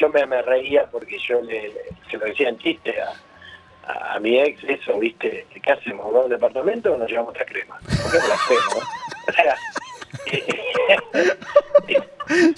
yo 0.00 0.08
me, 0.08 0.24
me 0.26 0.40
reía 0.42 0.86
porque 0.90 1.18
yo 1.18 1.40
le, 1.42 1.64
le- 1.68 1.74
se 2.10 2.16
lo 2.16 2.24
decía 2.26 2.48
en 2.48 2.58
chiste 2.58 2.94
a, 3.00 3.12
a, 3.88 4.14
a 4.14 4.20
mi 4.20 4.38
ex, 4.38 4.62
eso, 4.64 4.98
¿viste? 4.98 5.46
¿Qué 5.62 5.72
hacemos? 5.72 6.06
¿Vamos 6.06 6.24
al 6.24 6.30
departamento 6.30 6.92
o 6.92 6.98
nos 6.98 7.08
llevamos 7.08 7.30
otra 7.30 7.44
crema? 7.44 7.78
¿Por 7.80 8.12
qué 8.12 8.18
no 8.18 8.28
la 8.28 8.34
hacemos? 8.34 8.84
O 9.28 9.32
sea, 9.32 9.56
¿no? 11.94 12.04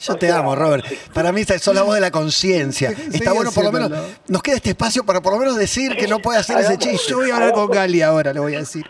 Yo 0.00 0.12
O 0.12 0.16
te 0.16 0.30
amo, 0.30 0.54
Robert. 0.56 0.84
Para 1.12 1.32
mí 1.32 1.44
sos 1.44 1.74
la 1.74 1.82
voz 1.82 1.94
de 1.94 2.00
la 2.00 2.10
conciencia. 2.10 2.90
Está 2.90 3.10
sigue 3.10 3.30
bueno, 3.30 3.52
por 3.52 3.64
lo 3.64 3.72
menos, 3.72 3.90
nos 4.28 4.42
queda 4.42 4.56
este 4.56 4.70
espacio 4.70 5.04
para 5.04 5.20
por 5.20 5.32
lo 5.32 5.38
menos 5.38 5.56
decir 5.56 5.96
que 5.96 6.06
no 6.06 6.20
puede 6.20 6.38
hacer 6.38 6.58
ese 6.58 6.78
chiste. 6.78 7.10
Yo 7.10 7.18
voy 7.18 7.30
a 7.30 7.34
hablar 7.34 7.52
con 7.52 7.70
Gali 7.70 8.02
ahora, 8.02 8.32
le 8.32 8.40
voy 8.40 8.54
a 8.54 8.60
decir. 8.60 8.86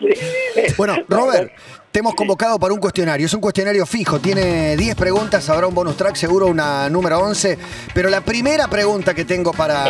Bueno, 0.77 0.97
Robert, 1.07 1.51
te 1.91 1.99
hemos 1.99 2.15
convocado 2.15 2.57
para 2.57 2.73
un 2.73 2.79
cuestionario. 2.79 3.25
Es 3.25 3.33
un 3.33 3.41
cuestionario 3.41 3.85
fijo, 3.85 4.19
tiene 4.19 4.77
10 4.77 4.95
preguntas, 4.95 5.49
habrá 5.49 5.67
un 5.67 5.75
bonus 5.75 5.97
track, 5.97 6.15
seguro 6.15 6.47
una 6.47 6.89
número 6.89 7.19
11. 7.19 7.57
Pero 7.93 8.09
la 8.09 8.21
primera 8.21 8.67
pregunta 8.67 9.13
que 9.13 9.25
tengo 9.25 9.51
para 9.51 9.85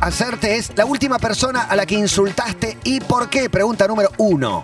hacerte 0.00 0.56
es, 0.56 0.70
la 0.76 0.84
última 0.86 1.18
persona 1.18 1.62
a 1.64 1.74
la 1.76 1.86
que 1.86 1.96
insultaste 1.96 2.78
y 2.84 3.00
por 3.00 3.28
qué? 3.28 3.50
Pregunta 3.50 3.86
número 3.88 4.10
uno. 4.18 4.62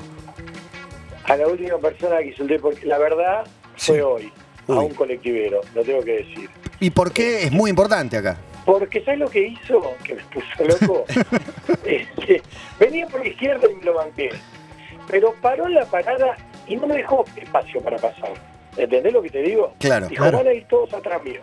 A 1.25 1.37
la 1.37 1.47
última 1.49 1.77
persona 1.79 2.19
que 2.19 2.29
insulté, 2.29 2.59
porque 2.59 2.87
la 2.87 2.99
verdad 2.99 3.45
fue 3.77 3.97
Sí. 3.97 4.01
hoy, 4.01 4.33
a 4.69 4.73
Uy. 4.73 4.87
un 4.87 4.95
colectivero, 4.95 5.61
lo 5.75 5.83
tengo 5.83 6.03
que 6.03 6.13
decir. 6.19 6.49
¿Y 6.81 6.91
por 6.91 7.13
qué? 7.13 7.45
Es 7.45 7.53
muy 7.53 7.69
importante 7.71 8.17
acá. 8.17 8.37
Porque 8.65 9.03
¿sabes 9.05 9.21
lo 9.21 9.29
que 9.29 9.49
hizo? 9.49 9.81
Que 10.05 10.15
me 10.15 10.23
puso 10.25 10.65
loco. 10.87 11.05
Este, 11.85 12.43
venía 12.79 13.07
por 13.07 13.21
la 13.21 13.29
izquierda 13.29 13.67
y 13.71 13.75
me 13.77 13.83
lo 13.85 13.95
banqué. 13.95 14.31
Pero 15.09 15.35
paró 15.41 15.67
en 15.67 15.75
la 15.75 15.85
parada 15.87 16.37
y 16.67 16.77
no 16.77 16.87
me 16.87 16.97
dejó 16.97 17.25
espacio 17.37 17.81
para 17.81 17.97
pasar. 17.97 18.31
¿Entendés 18.77 19.13
lo 19.13 19.23
que 19.23 19.31
te 19.31 19.43
digo? 19.43 19.75
Claro, 19.81 20.07
Dijo, 20.09 20.23
claro. 20.23 20.39
van 20.39 20.47
a 20.49 20.53
ir 20.53 20.67
todos 20.69 20.93
atrás 20.95 21.23
mío. 21.25 21.41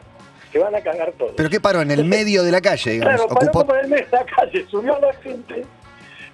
Se 0.54 0.60
van 0.60 0.74
a 0.76 0.82
cagar 0.82 1.12
todos. 1.18 1.34
¿Pero 1.36 1.50
qué 1.50 1.60
paró? 1.60 1.82
En 1.82 1.92
el 1.92 2.06
medio 2.06 2.44
de 2.44 2.52
la 2.52 2.62
calle, 2.62 2.92
digamos. 2.92 3.16
Claro, 3.16 3.28
paró 3.34 3.52
Ocupó- 3.52 3.62
como 3.66 3.76
en 3.76 3.82
el 3.86 3.88
medio 3.92 4.06
de 4.06 4.12
la 4.12 4.26
calle, 4.26 4.66
subió 4.70 4.96
a 4.96 5.00
la 5.00 5.14
gente. 5.16 5.66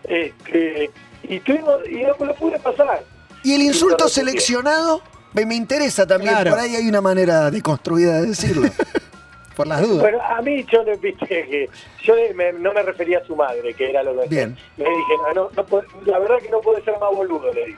Este, 0.04 0.92
y, 1.24 1.40
tuvimos, 1.40 1.80
y 1.90 2.04
no 2.04 2.26
lo 2.26 2.36
pude 2.36 2.60
pasar. 2.60 3.04
¿Y 3.44 3.54
el 3.56 3.62
insulto 3.64 3.96
claro, 3.98 4.10
seleccionado? 4.10 5.02
Me, 5.34 5.46
me 5.46 5.56
interesa 5.56 6.06
también. 6.06 6.34
Claro. 6.34 6.52
Por 6.52 6.60
ahí 6.60 6.76
hay 6.76 6.88
una 6.88 7.02
manera 7.02 7.50
deconstruida 7.50 8.22
de 8.22 8.28
decirlo. 8.28 8.70
Por 9.56 9.68
las 9.68 9.82
dudas. 9.82 10.02
Bueno, 10.02 10.20
a 10.22 10.42
mí 10.42 10.66
yo 10.72 10.84
le 10.84 10.96
viste 10.98 11.26
que 11.28 11.70
yo 12.04 12.16
le- 12.16 12.34
me- 12.34 12.54
no 12.54 12.72
me 12.74 12.82
refería 12.84 13.20
a 13.20 13.26
su 13.26 13.36
madre, 13.36 13.74
que 13.74 13.90
era 13.90 14.02
lo 14.04 14.20
que 14.22 14.28
Bien. 14.30 14.58
Le 14.78 14.86
dije, 14.90 15.14
no, 15.34 15.34
no, 15.34 15.50
no 15.56 15.82
la 16.06 16.20
verdad 16.20 16.38
que 16.42 16.50
no 16.50 16.60
puede 16.62 16.82
ser 16.84 16.98
más 17.00 17.12
boludo, 17.14 17.52
le 17.54 17.66
dije. 17.68 17.78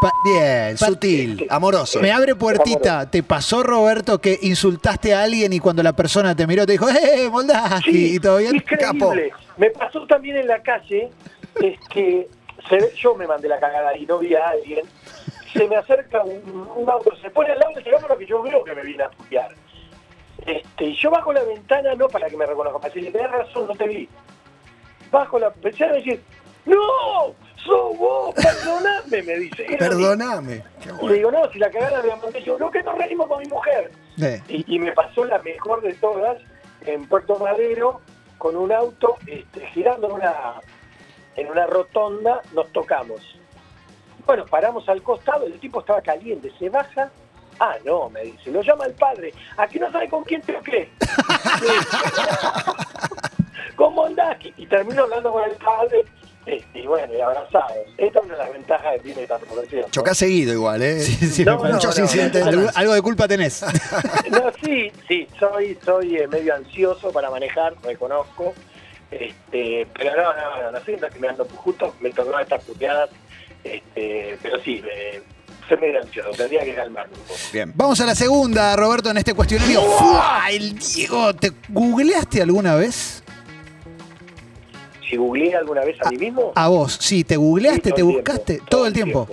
Pa- 0.00 0.10
Bien, 0.24 0.76
Pa- 0.80 0.86
sutil, 0.86 1.46
amoroso. 1.48 2.00
Me 2.00 2.10
abre 2.10 2.34
puertita. 2.34 3.08
¿Te 3.08 3.22
pasó, 3.22 3.62
Roberto, 3.62 4.18
que 4.20 4.36
insultaste 4.42 5.14
a 5.14 5.22
alguien 5.22 5.52
y 5.52 5.60
cuando 5.60 5.80
la 5.84 5.92
persona 5.92 6.34
te 6.34 6.44
miró 6.46 6.66
te 6.66 6.72
dijo, 6.72 6.88
¡eh, 6.88 7.28
Moldavski! 7.30 8.16
¿Y 8.16 8.18
todo 8.18 8.38
bien? 8.38 8.56
increíble. 8.56 9.30
Me 9.58 9.70
pasó 9.70 10.04
también 10.06 10.38
en 10.38 10.48
la 10.48 10.60
calle, 10.60 11.08
este, 11.60 12.28
se 12.68 12.76
ve- 12.76 12.92
yo 12.96 13.14
me 13.14 13.26
mandé 13.28 13.46
la 13.48 13.60
cagada 13.60 13.96
y 13.96 14.04
no 14.06 14.18
vi 14.18 14.34
a 14.34 14.48
alguien. 14.48 14.84
Se 15.52 15.68
me 15.68 15.76
acerca 15.76 16.22
un, 16.24 16.66
un 16.76 16.90
auto, 16.90 17.14
se 17.20 17.30
pone 17.30 17.50
al 17.52 17.58
lado 17.58 17.72
del 17.74 17.84
teléfono 17.84 18.16
que 18.16 18.26
yo 18.26 18.42
veo 18.42 18.64
que 18.64 18.74
me 18.74 18.82
viene 18.82 19.04
a 19.04 19.10
putear. 19.10 19.50
Este, 20.46 20.84
y 20.84 20.94
yo 20.96 21.10
bajo 21.10 21.32
la 21.32 21.42
ventana 21.44 21.94
no 21.94 22.08
para 22.08 22.28
que 22.28 22.36
me 22.36 22.46
reconozca, 22.46 22.78
para 22.78 22.92
decirle, 22.92 23.12
tenés 23.12 23.30
razón, 23.30 23.66
no 23.68 23.74
te 23.74 23.86
vi. 23.86 24.08
Bajo 25.10 25.38
la 25.38 25.50
ventana 25.50 25.96
y 25.98 26.04
decir, 26.04 26.22
¡No! 26.64 27.34
¡Sos 27.56 27.96
vos! 27.96 28.34
¡Perdoname! 28.34 29.22
Me 29.22 29.36
dice. 29.38 29.64
Qué 29.66 29.76
mi- 29.76 29.78
Le 30.86 30.92
bueno. 30.92 31.12
digo, 31.14 31.30
no, 31.30 31.50
si 31.52 31.58
la 31.58 31.70
cagada 31.70 32.02
de 32.02 32.08
la 32.08 32.16
mandé 32.16 32.42
yo, 32.42 32.58
no, 32.58 32.70
que 32.70 32.82
nos 32.82 32.96
reímos 32.98 33.26
con 33.28 33.38
mi 33.40 33.46
mujer. 33.48 33.90
Eh, 34.20 34.42
Y, 34.48 34.76
y 34.76 34.78
me 34.78 34.92
pasó 34.92 35.24
la 35.24 35.38
mejor 35.38 35.80
de 35.82 35.94
todas 35.94 36.38
en 36.86 37.06
Puerto 37.06 37.36
Madero 37.38 38.00
con 38.38 38.56
un 38.56 38.72
auto 38.72 39.16
este, 39.26 39.64
girando 39.68 40.08
en 40.08 40.12
una, 40.14 40.34
en 41.36 41.46
una 41.50 41.66
rotonda, 41.66 42.40
nos 42.52 42.68
tocamos. 42.72 43.20
Bueno, 44.26 44.44
paramos 44.46 44.88
al 44.88 45.02
costado, 45.02 45.46
el 45.46 45.58
tipo 45.60 45.80
estaba 45.80 46.00
caliente, 46.00 46.50
se 46.58 46.68
baja. 46.68 47.10
Ah, 47.64 47.76
no, 47.84 48.10
me 48.10 48.22
dice, 48.22 48.50
lo 48.50 48.60
llama 48.60 48.86
el 48.86 48.92
padre. 48.94 49.32
Aquí 49.56 49.78
no 49.78 49.90
sabe 49.92 50.08
con 50.08 50.24
quién 50.24 50.42
toqué. 50.42 50.90
¿Cómo 53.76 54.04
andás? 54.04 54.36
Y, 54.44 54.52
y 54.64 54.66
termino 54.66 55.04
hablando 55.04 55.30
con 55.30 55.44
el 55.44 55.56
padre. 55.58 56.04
este, 56.44 56.80
y 56.80 56.86
bueno, 56.88 57.14
y 57.14 57.20
abrazados. 57.20 57.76
Esta 57.96 58.18
es 58.18 58.24
una 58.24 58.34
de 58.34 58.38
las 58.40 58.52
ventajas 58.52 58.94
que 58.94 58.98
tiene 58.98 59.22
esta 59.22 59.38
profesión. 59.38 59.82
¿no? 59.82 59.90
Chocás 59.90 60.18
seguido 60.18 60.52
igual, 60.52 60.82
¿eh? 60.82 60.98
sí, 60.98 61.14
sí, 61.28 61.44
No, 61.44 61.56
me. 61.60 61.72
Muchos 61.72 61.96
no, 61.96 62.02
incidentes. 62.02 62.44
de 62.44 62.70
algo, 62.74 62.94
de 62.94 63.02
culpa 63.02 63.28
tenés. 63.28 63.64
No, 64.32 64.50
sí, 64.64 64.90
sí, 65.06 65.28
soy, 65.38 65.78
soy 65.84 66.16
eh, 66.16 66.26
medio 66.26 66.56
ansioso 66.56 67.12
para 67.12 67.30
manejar, 67.30 67.74
reconozco. 67.84 68.54
Este, 69.12 69.86
pero 69.94 70.16
no, 70.16 70.32
no, 70.34 70.62
no, 70.62 70.72
no 70.72 70.78
estoy 70.78 70.98
ando 71.28 71.44
justo, 71.44 71.94
me 72.00 72.10
tocó 72.10 72.36
estas 72.40 72.64
puteadas, 72.64 73.10
este, 73.62 74.36
pero 74.42 74.58
sí, 74.60 74.82
me, 74.82 75.20
soy 75.68 75.78
medio 75.78 76.00
ansioso, 76.00 76.30
tendría 76.30 76.64
que 76.64 76.74
calmarme 76.74 77.14
un 77.14 77.20
poco. 77.22 77.34
Bien. 77.52 77.72
Vamos 77.74 78.00
a 78.00 78.06
la 78.06 78.14
segunda, 78.14 78.74
Roberto, 78.76 79.10
en 79.10 79.18
este 79.18 79.34
cuestionario. 79.34 79.82
¡Fua! 79.82 80.44
El 80.50 80.78
Diego, 80.78 81.34
¿te 81.34 81.52
googleaste 81.68 82.42
alguna 82.42 82.74
vez? 82.74 83.22
Si 85.08 85.16
googleé 85.16 85.54
alguna 85.56 85.84
vez 85.84 85.96
a 86.04 86.10
mí 86.10 86.16
mismo... 86.16 86.52
A 86.54 86.68
vos, 86.68 86.96
sí, 87.00 87.24
¿te 87.24 87.36
googleaste, 87.36 87.90
sí, 87.90 87.94
te 87.94 88.02
buscaste 88.02 88.62
todo 88.68 88.86
el 88.86 88.92
tiempo? 88.92 89.28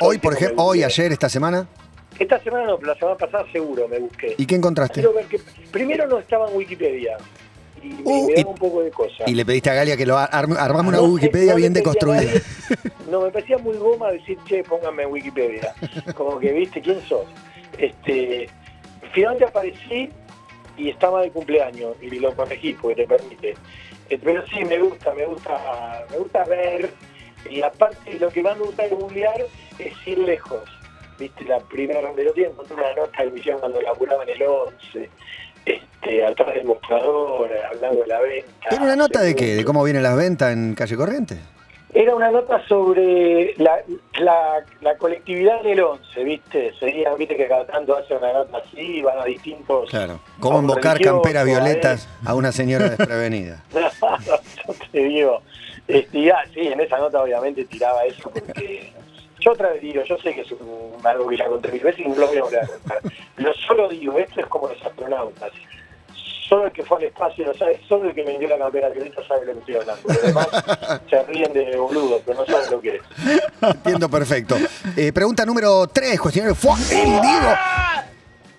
Hoy, 0.00 0.18
por 0.18 0.34
ejemplo, 0.34 0.62
hoy, 0.64 0.82
ayer, 0.82 1.12
esta 1.12 1.28
semana. 1.28 1.66
Esta 2.18 2.38
semana 2.42 2.66
no, 2.66 2.76
pero 2.76 2.92
la 2.92 2.98
semana 2.98 3.16
pasada 3.16 3.44
seguro 3.50 3.88
me 3.88 3.98
busqué. 3.98 4.34
¿Y 4.38 4.46
qué 4.46 4.54
encontraste? 4.54 4.94
Quiero 4.94 5.14
ver 5.14 5.26
que, 5.26 5.40
primero 5.72 6.06
no 6.06 6.18
estaba 6.18 6.48
en 6.48 6.56
Wikipedia, 6.56 7.16
y 7.84 8.00
Uh, 8.04 8.26
me 8.26 8.32
y- 8.32 8.36
daba 8.36 8.50
un 8.50 8.56
poco 8.56 8.82
de 8.82 8.90
cosa. 8.90 9.24
Y 9.26 9.34
le 9.34 9.44
pediste 9.44 9.70
a 9.70 9.74
Galia 9.74 9.96
que 9.96 10.06
lo 10.06 10.16
ar- 10.18 10.30
arme- 10.30 10.56
armame 10.58 10.88
una 10.88 10.98
No, 10.98 11.04
Wikipedia 11.04 11.52
no 11.52 11.56
bien 11.56 11.72
deconstruida. 11.72 12.22
nadie. 12.22 12.42
No, 13.10 13.20
me 13.20 13.30
parecía 13.30 13.58
muy 13.58 13.76
goma 13.76 14.10
decir, 14.10 14.38
che, 14.46 14.62
pónganme 14.64 15.02
en 15.04 15.10
Wikipedia. 15.12 15.74
Como 16.14 16.38
que, 16.38 16.52
viste, 16.52 16.80
¿quién 16.80 17.00
sos? 17.06 17.26
Este, 17.78 18.48
finalmente 19.12 19.44
aparecí 19.44 20.10
y 20.76 20.88
estaba 20.88 21.22
de 21.22 21.30
cumpleaños 21.30 21.96
y 22.00 22.10
lo 22.18 22.34
corregí 22.34 22.72
porque 22.74 23.02
te 23.02 23.06
permite. 23.06 23.54
Eh, 24.10 24.18
Pero 24.22 24.44
sí, 24.46 24.64
me 24.64 24.78
gusta, 24.78 25.14
me 25.14 25.26
gusta, 25.26 26.04
me 26.10 26.18
gusta 26.18 26.44
ver. 26.44 26.90
Y 27.50 27.60
aparte, 27.62 28.18
lo 28.18 28.28
que 28.30 28.42
más 28.42 28.56
me 28.56 28.64
gusta 28.64 28.84
de 28.84 28.88
googlear 28.90 29.44
es 29.78 29.92
ir 30.06 30.18
lejos. 30.18 30.62
Viste, 31.18 31.44
la 31.44 31.60
primera 31.60 32.00
lo 32.02 32.32
tienen, 32.32 32.52
encontré 32.52 32.74
una 32.74 32.92
nota 32.94 33.22
de 33.22 33.28
emisión 33.28 33.58
cuando 33.60 33.80
laburaba 33.80 34.24
en 34.24 34.30
el 34.30 34.42
11, 34.42 35.10
este, 36.04 36.24
atrás 36.24 36.54
del 36.54 36.64
mostrador, 36.64 37.50
hablando 37.72 38.00
de 38.02 38.06
la 38.06 38.20
venta. 38.20 38.68
¿Era 38.70 38.82
una 38.82 38.96
nota 38.96 39.20
de 39.22 39.34
qué? 39.34 39.54
¿De 39.56 39.64
cómo 39.64 39.82
vienen 39.84 40.02
las 40.02 40.16
ventas 40.16 40.52
en 40.52 40.74
Calle 40.74 40.96
Corriente? 40.96 41.36
Era 41.92 42.14
una 42.16 42.30
nota 42.30 42.60
sobre 42.66 43.54
la, 43.56 43.78
la, 44.18 44.64
la 44.80 44.96
colectividad 44.98 45.60
en 45.64 45.72
el 45.74 45.80
11, 45.80 46.24
¿viste? 46.24 46.74
Sería, 46.80 47.14
viste 47.14 47.36
que 47.36 47.46
cada 47.46 47.64
tanto 47.66 47.96
hace 47.96 48.16
una 48.16 48.32
nota 48.32 48.58
así, 48.58 49.00
van 49.00 49.20
a 49.20 49.24
distintos... 49.24 49.90
Claro. 49.90 50.18
¿Cómo 50.40 50.58
invocar 50.58 51.00
camperas 51.00 51.42
a 51.42 51.44
violetas 51.46 52.08
a 52.24 52.34
una 52.34 52.50
señora 52.50 52.88
desprevenida? 52.88 53.62
yo 53.72 54.74
te 54.90 54.98
digo, 55.04 55.40
este, 55.86 56.18
y, 56.18 56.30
ah, 56.30 56.42
sí, 56.52 56.60
en 56.66 56.80
esa 56.80 56.98
nota 56.98 57.22
obviamente 57.22 57.64
tiraba 57.66 58.04
eso 58.04 58.28
porque 58.28 58.92
yo 59.38 59.52
otra 59.52 59.70
vez 59.70 59.80
digo, 59.82 60.02
yo 60.02 60.16
sé 60.18 60.34
que 60.34 60.40
es 60.40 60.50
un- 60.50 60.94
algo 61.04 61.28
que 61.28 61.36
ya 61.36 61.46
conté 61.46 61.70
mil 61.70 61.82
veces 61.82 62.00
y 62.04 62.08
no 62.08 62.16
lo 62.16 62.26
voy 62.26 62.38
a 62.38 62.42
volver 62.42 62.64
a 62.64 62.66
contar. 62.66 62.98
Pero 63.36 63.54
solo 63.68 63.88
digo, 63.88 64.18
esto 64.18 64.40
es 64.40 64.46
como 64.46 64.66
los 64.66 64.82
astronautas. 64.84 65.52
Solo 66.48 66.66
el 66.66 66.72
que 66.72 66.82
fue 66.82 66.98
al 66.98 67.04
espacio 67.04 67.46
lo 67.46 67.54
sabe, 67.54 67.80
solo 67.88 68.08
el 68.10 68.14
que 68.14 68.22
vendió 68.22 68.48
la 68.48 68.58
campera 68.58 68.90
violeta 68.90 69.26
sabe 69.26 69.46
lo 69.46 69.52
que 69.54 69.58
estoy 69.60 69.74
hablando. 69.76 70.02
Los 70.08 70.22
demás 70.22 70.48
se 71.10 71.22
ríen 71.24 71.52
de 71.52 71.76
boludo, 71.76 72.20
pero 72.24 72.40
no 72.40 72.46
saben 72.46 72.70
lo 72.70 72.80
que 72.80 72.96
es. 72.96 73.02
Entiendo 73.62 74.10
perfecto. 74.10 74.56
Eh, 74.96 75.12
pregunta 75.12 75.46
número 75.46 75.86
3, 75.86 76.20
cuestionario. 76.20 76.54
¡Fua! 76.54 76.76
¡El 76.90 77.20
Diego! 77.20 77.54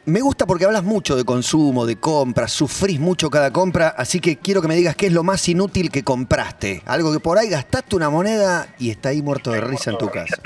Me 0.05 0.21
gusta 0.21 0.45
porque 0.45 0.65
hablas 0.65 0.83
mucho 0.83 1.15
de 1.15 1.23
consumo, 1.25 1.85
de 1.85 1.95
compras, 1.95 2.51
sufrís 2.51 2.99
mucho 2.99 3.31
cada 3.31 3.51
compra, 3.51 3.87
así 3.87 4.19
que 4.19 4.37
quiero 4.37 4.61
que 4.61 4.67
me 4.67 4.75
digas 4.75 4.95
qué 4.95 5.07
es 5.07 5.13
lo 5.13 5.23
más 5.23 5.49
inútil 5.49 5.89
que 5.89 6.03
compraste. 6.03 6.83
Algo 6.85 7.11
que 7.11 7.19
por 7.19 7.39
ahí 7.39 7.49
gastaste 7.49 7.95
una 7.95 8.11
moneda 8.11 8.67
y 8.77 8.91
está 8.91 9.09
ahí 9.09 9.23
muerto 9.23 9.51
de 9.51 9.61
risa 9.61 9.89
en 9.89 9.97
tu 9.97 10.09
casa. 10.09 10.37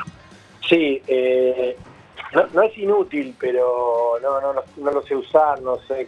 Sí, 0.69 1.01
eh, 1.07 1.75
no, 2.33 2.47
no 2.53 2.61
es 2.63 2.77
inútil, 2.77 3.35
pero 3.39 4.13
no, 4.21 4.41
no, 4.41 4.53
no, 4.53 4.61
no 4.77 4.91
lo 4.91 5.01
sé 5.03 5.15
usar, 5.15 5.61
no 5.61 5.77
sé 5.87 6.07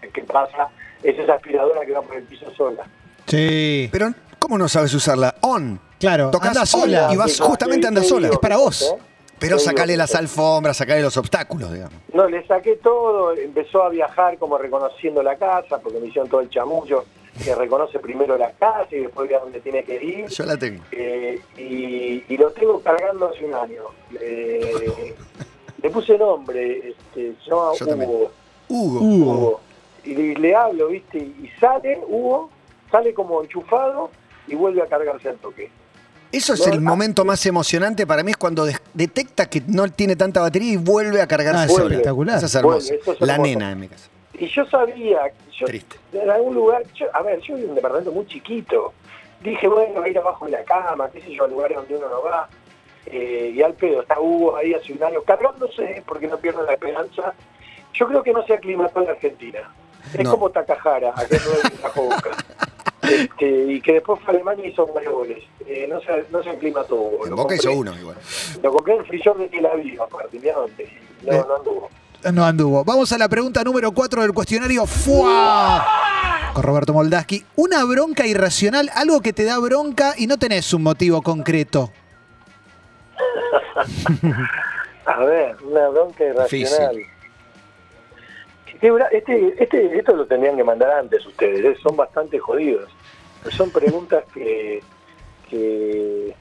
qué, 0.00 0.08
qué 0.08 0.22
pasa. 0.22 0.68
Es 1.02 1.18
esa 1.18 1.34
aspiradora 1.34 1.84
que 1.84 1.92
va 1.92 2.02
por 2.02 2.16
el 2.16 2.24
piso 2.24 2.50
sola. 2.54 2.84
Sí. 3.26 3.88
Pero, 3.90 4.12
¿cómo 4.38 4.58
no 4.58 4.68
sabes 4.68 4.92
usarla? 4.94 5.34
On. 5.40 5.80
Claro, 5.98 6.30
on 6.30 6.66
sola. 6.66 7.08
y 7.12 7.16
vas 7.16 7.40
justamente 7.40 7.86
anda 7.86 8.02
sola. 8.02 8.28
Es 8.28 8.38
para 8.38 8.56
vos. 8.56 8.94
Pero 9.38 9.56
Te 9.56 9.64
sacale 9.64 9.96
las 9.96 10.14
alfombras, 10.14 10.76
sacale 10.76 11.02
los 11.02 11.16
obstáculos, 11.16 11.72
digamos. 11.72 11.98
No, 12.12 12.28
le 12.28 12.46
saqué 12.46 12.76
todo, 12.76 13.32
empezó 13.36 13.82
a 13.82 13.88
viajar 13.88 14.38
como 14.38 14.56
reconociendo 14.56 15.20
la 15.20 15.36
casa, 15.36 15.78
porque 15.78 15.98
me 15.98 16.06
hicieron 16.06 16.30
todo 16.30 16.42
el 16.42 16.48
chamullo, 16.48 17.04
que 17.42 17.52
reconoce 17.54 17.98
primero 17.98 18.38
la 18.38 18.52
casa 18.52 18.86
y 18.92 19.00
después 19.00 19.28
ve 19.28 19.34
a 19.34 19.40
dónde 19.40 19.60
tiene 19.60 19.82
que 19.82 20.00
ir. 20.00 20.26
Yo 20.28 20.44
la 20.44 20.56
tengo. 20.56 20.84
Eh, 20.92 21.40
y, 21.56 22.22
y 22.32 22.36
lo 22.36 22.50
tengo 22.52 22.80
cargando 22.82 23.30
hace 23.30 23.44
un 23.44 23.54
año. 23.54 23.82
Eh, 24.20 25.14
le 25.82 25.90
puse 25.90 26.16
nombre, 26.18 26.90
este, 26.90 27.34
se 27.44 27.50
llama 27.50 27.72
Yo 27.78 27.86
también. 27.86 28.10
Hugo. 28.10 28.30
Hugo. 28.68 29.00
Hugo. 29.00 29.32
Hugo. 29.32 29.60
Y 30.04 30.14
le, 30.14 30.34
le 30.34 30.54
hablo, 30.56 30.88
¿viste? 30.88 31.18
Y 31.18 31.50
sale, 31.60 32.00
Hugo, 32.08 32.50
sale 32.90 33.12
como 33.14 33.42
enchufado 33.42 34.10
y 34.46 34.54
vuelve 34.54 34.82
a 34.82 34.86
cargarse 34.86 35.28
al 35.28 35.36
toque. 35.36 35.70
Eso 36.32 36.54
es 36.54 36.66
No, 36.66 36.72
el 36.72 36.80
momento 36.80 37.24
más 37.26 37.44
emocionante 37.44 38.06
para 38.06 38.22
mí, 38.22 38.30
es 38.30 38.36
cuando 38.38 38.66
detecta 38.94 39.50
que 39.50 39.62
no 39.66 39.86
tiene 39.88 40.16
tanta 40.16 40.40
batería 40.40 40.72
y 40.72 40.76
vuelve 40.78 41.20
a 41.20 41.26
cargarse 41.26 41.60
Ah, 41.60 41.64
es 41.66 41.78
espectacular. 41.78 42.36
Eso 42.38 42.46
es 42.46 42.54
hermoso. 42.54 42.88
Vuelve, 42.88 43.02
eso 43.02 43.12
es 43.12 43.20
la 43.20 43.32
hermoso. 43.34 43.50
nena 43.50 43.72
en 43.72 43.80
mi 43.80 43.88
casa. 43.88 44.08
Y 44.38 44.46
yo 44.48 44.64
sabía, 44.66 45.20
yo, 45.56 45.66
Triste. 45.66 45.96
en 46.14 46.30
algún 46.30 46.54
lugar, 46.54 46.82
yo- 46.94 47.06
a 47.14 47.22
ver, 47.22 47.38
yo 47.42 47.54
vivo 47.54 47.64
en 47.66 47.68
un 47.70 47.74
departamento 47.76 48.12
muy 48.12 48.26
chiquito. 48.26 48.94
Dije, 49.42 49.68
bueno, 49.68 49.94
voy 50.00 50.08
a 50.08 50.10
ir 50.10 50.18
abajo 50.18 50.46
de 50.46 50.52
la 50.52 50.64
cama, 50.64 51.10
qué 51.10 51.20
sé 51.20 51.34
yo, 51.34 51.44
al 51.44 51.50
lugar 51.50 51.74
donde 51.74 51.96
uno 51.96 52.08
no 52.08 52.22
va. 52.22 52.48
Eh, 53.06 53.52
y 53.54 53.62
al 53.62 53.74
pedo, 53.74 54.02
está 54.02 54.20
Hugo 54.20 54.56
ahí 54.56 54.74
hace 54.74 54.92
un 54.92 55.02
año 55.02 55.22
cargándose, 55.22 56.02
porque 56.06 56.26
no 56.28 56.36
pierdo 56.38 56.64
la 56.64 56.72
esperanza. 56.74 57.34
Yo 57.94 58.06
creo 58.06 58.22
que 58.22 58.32
no 58.32 58.44
se 58.46 58.54
aclimató 58.54 59.00
en 59.00 59.06
la 59.06 59.12
Argentina. 59.12 59.60
Es 60.14 60.24
No. 60.24 60.30
como 60.32 60.50
Takahara, 60.50 61.12
aquel 61.16 61.40
trajo 61.80 62.02
Boca. 62.04 62.30
Este, 63.02 63.46
y 63.72 63.80
que 63.80 63.94
después 63.94 64.20
fue 64.24 64.32
a 64.32 64.36
Alemania 64.36 64.64
y 64.64 64.70
hizo 64.70 64.86
varios 64.86 65.12
goles. 65.12 65.42
Eh, 65.66 65.86
no, 65.90 66.00
se, 66.00 66.24
no 66.30 66.40
se 66.40 66.50
aclimató. 66.50 66.94
Hugo. 66.94 67.26
En 67.26 67.34
Boca 67.34 67.56
hizo 67.56 67.72
uno 67.72 67.92
igual. 67.98 68.16
Lo 68.62 68.72
compré 68.72 68.94
en 68.94 69.00
el 69.00 69.06
freezer 69.06 69.34
de 69.34 69.48
Tel 69.48 69.66
Aviv, 69.66 70.00
aparte, 70.00 70.38
mirá 70.38 70.54
dónde. 70.54 70.88
No, 71.22 71.32
Eh. 71.32 71.44
no 71.48 71.56
anduvo. 71.56 71.90
No 72.32 72.44
anduvo. 72.44 72.84
Vamos 72.84 73.10
a 73.12 73.18
la 73.18 73.28
pregunta 73.28 73.64
número 73.64 73.90
4 73.90 74.22
del 74.22 74.32
cuestionario. 74.32 74.86
¡Fua! 74.86 75.84
Con 76.54 76.62
Roberto 76.62 76.92
Moldaski. 76.92 77.44
Una 77.56 77.84
bronca 77.84 78.24
irracional, 78.24 78.88
algo 78.94 79.20
que 79.20 79.32
te 79.32 79.44
da 79.44 79.58
bronca 79.58 80.14
y 80.16 80.28
no 80.28 80.38
tenés 80.38 80.72
un 80.72 80.84
motivo 80.84 81.22
concreto. 81.22 81.90
A 85.06 85.24
ver, 85.24 85.56
una 85.62 85.88
bronca 85.88 86.24
irracional. 86.24 86.96
Este, 88.80 89.62
este, 89.62 89.98
esto 89.98 90.16
lo 90.16 90.26
tendrían 90.26 90.56
que 90.56 90.64
mandar 90.64 90.90
antes 90.90 91.24
ustedes, 91.24 91.64
¿eh? 91.64 91.76
son 91.80 91.96
bastante 91.96 92.38
jodidos. 92.38 92.90
Pero 93.42 93.56
son 93.56 93.70
preguntas 93.70 94.24
que, 94.34 94.82
que 95.48 96.34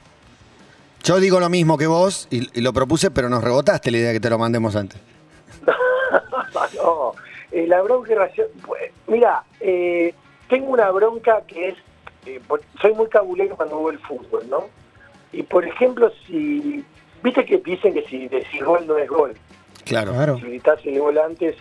Yo 1.03 1.19
digo 1.19 1.39
lo 1.39 1.49
mismo 1.49 1.77
que 1.77 1.87
vos 1.87 2.27
y, 2.31 2.57
y 2.57 2.61
lo 2.61 2.73
propuse, 2.73 3.11
pero 3.11 3.29
nos 3.29 3.43
rebotaste 3.43 3.91
la 3.91 3.97
idea 3.97 4.07
de 4.09 4.13
que 4.15 4.19
te 4.19 4.29
lo 4.29 4.39
mandemos 4.39 4.75
antes. 4.75 4.99
no, 6.75 7.13
eh, 7.51 7.67
la 7.67 7.81
bronca 7.81 8.11
irracional. 8.11 8.51
Pues, 8.65 8.91
mira, 9.07 9.43
eh, 9.59 10.13
tengo 10.49 10.71
una 10.71 10.89
bronca 10.91 11.41
que 11.47 11.69
es, 11.69 11.75
eh, 12.25 12.41
soy 12.81 12.93
muy 12.93 13.07
cabulero 13.07 13.55
cuando 13.55 13.77
veo 13.77 13.91
el 13.91 13.99
fútbol, 13.99 14.49
¿no? 14.49 14.65
Y 15.31 15.43
por 15.43 15.65
ejemplo, 15.65 16.11
si, 16.25 16.83
viste 17.23 17.45
que 17.45 17.57
dicen 17.57 17.93
que 17.93 18.03
si 18.03 18.27
decís 18.27 18.63
gol 18.63 18.85
no 18.87 18.97
es 18.97 19.09
gol. 19.09 19.33
Claro. 19.85 20.11
Claro. 20.13 20.35
si 20.37 20.43
gritás 20.43 20.79
el 20.85 20.99
gol 20.99 21.17
antes. 21.17 21.55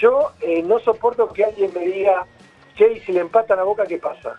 Yo 0.00 0.30
eh, 0.40 0.62
no 0.62 0.78
soporto 0.80 1.28
que 1.32 1.44
alguien 1.44 1.70
me 1.74 1.86
diga, 1.86 2.24
che, 2.76 2.92
y 2.92 3.00
si 3.00 3.12
le 3.12 3.20
empatan 3.20 3.58
a 3.58 3.62
boca, 3.64 3.84
¿qué 3.86 3.98
pasa? 3.98 4.36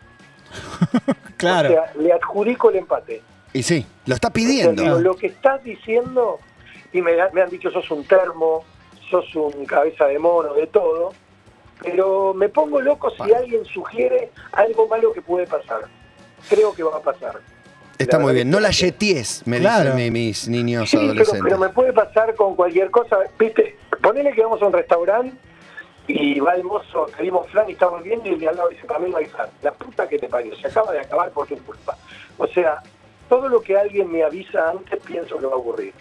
Claro. 1.38 1.70
O 1.70 1.72
sea, 1.74 1.92
le 2.00 2.14
adjudico 2.14 2.70
el 2.70 2.78
empate. 2.78 3.22
Y 3.52 3.64
sí, 3.64 3.86
lo 4.06 4.16
está 4.16 4.30
O 4.30 4.32
sea, 4.32 4.34
pidiendo. 4.34 4.82
digo, 4.82 5.00
lo 5.00 5.16
que 5.16 5.28
estás 5.28 5.62
diciendo, 5.62 6.40
y 6.94 7.02
me, 7.02 7.18
me 7.34 7.42
han 7.42 7.50
dicho, 7.50 7.70
sos 7.70 7.92
un 7.92 8.06
termo, 8.06 8.64
sos 9.10 9.36
un 9.36 9.66
cabeza 9.66 10.06
de 10.06 10.18
mono, 10.20 10.54
de 10.54 10.68
todo, 10.68 11.12
pero 11.82 12.34
me 12.34 12.48
pongo 12.48 12.80
loco 12.80 13.10
si 13.10 13.34
alguien 13.34 13.66
sugiere 13.66 14.32
algo 14.54 14.88
malo 14.88 15.12
que 15.12 15.22
puede 15.22 15.46
pasar. 15.46 15.82
Creo 16.48 16.74
que 16.74 16.84
va 16.84 16.98
a 16.98 17.02
pasar. 17.02 17.42
Está 17.98 18.20
muy 18.20 18.34
bien. 18.34 18.50
No 18.50 18.60
la 18.60 18.72
yeties, 18.72 19.44
me 19.46 19.60
Claro. 19.60 19.92
dicen 19.96 19.96
mi- 19.98 20.12
mis 20.12 20.48
niños 20.48 20.90
Sí, 20.90 20.98
adolescentes. 20.98 21.42
pero 21.44 21.58
me 21.58 21.70
puede 21.70 21.94
pasar 21.94 22.34
con 22.36 22.56
cualquier 22.56 22.90
cosa. 22.92 23.18
Viste, 23.40 23.78
ponele 24.02 24.32
que 24.34 24.42
vamos 24.42 24.62
a 24.62 24.66
un 24.66 24.74
restaurante 24.74 25.36
y 26.08 26.40
va 26.40 26.56
el 26.56 26.64
mozo, 26.64 27.06
pedimos 27.18 27.48
flan 27.50 27.70
y 27.70 27.74
estamos 27.74 28.04
viendo 28.04 28.28
y 28.28 28.36
de 28.36 28.50
al 28.50 28.56
lado 28.56 28.70
dice, 28.70 28.86
para 28.86 29.00
mí 29.00 29.10
no 29.10 29.18
hay 29.18 29.26
flan. 29.26 29.48
La 29.62 29.72
puta 29.72 30.08
que 30.08 30.18
te 30.20 30.28
parió, 30.28 30.56
se 30.58 30.68
acaba 30.68 30.92
de 30.92 31.00
acabar 31.00 31.30
por 31.32 31.48
tu 31.48 31.56
culpa. 31.60 31.98
O 32.38 32.48
sea, 32.48 32.82
todo 33.30 33.48
lo 33.48 33.62
que 33.62 33.78
alguien 33.78 34.12
me 34.12 34.24
avisa 34.24 34.70
antes 34.70 35.00
pienso 35.06 35.38
que 35.38 35.46
va 35.46 35.54
a 35.54 35.58
ocurrir. 35.58 35.94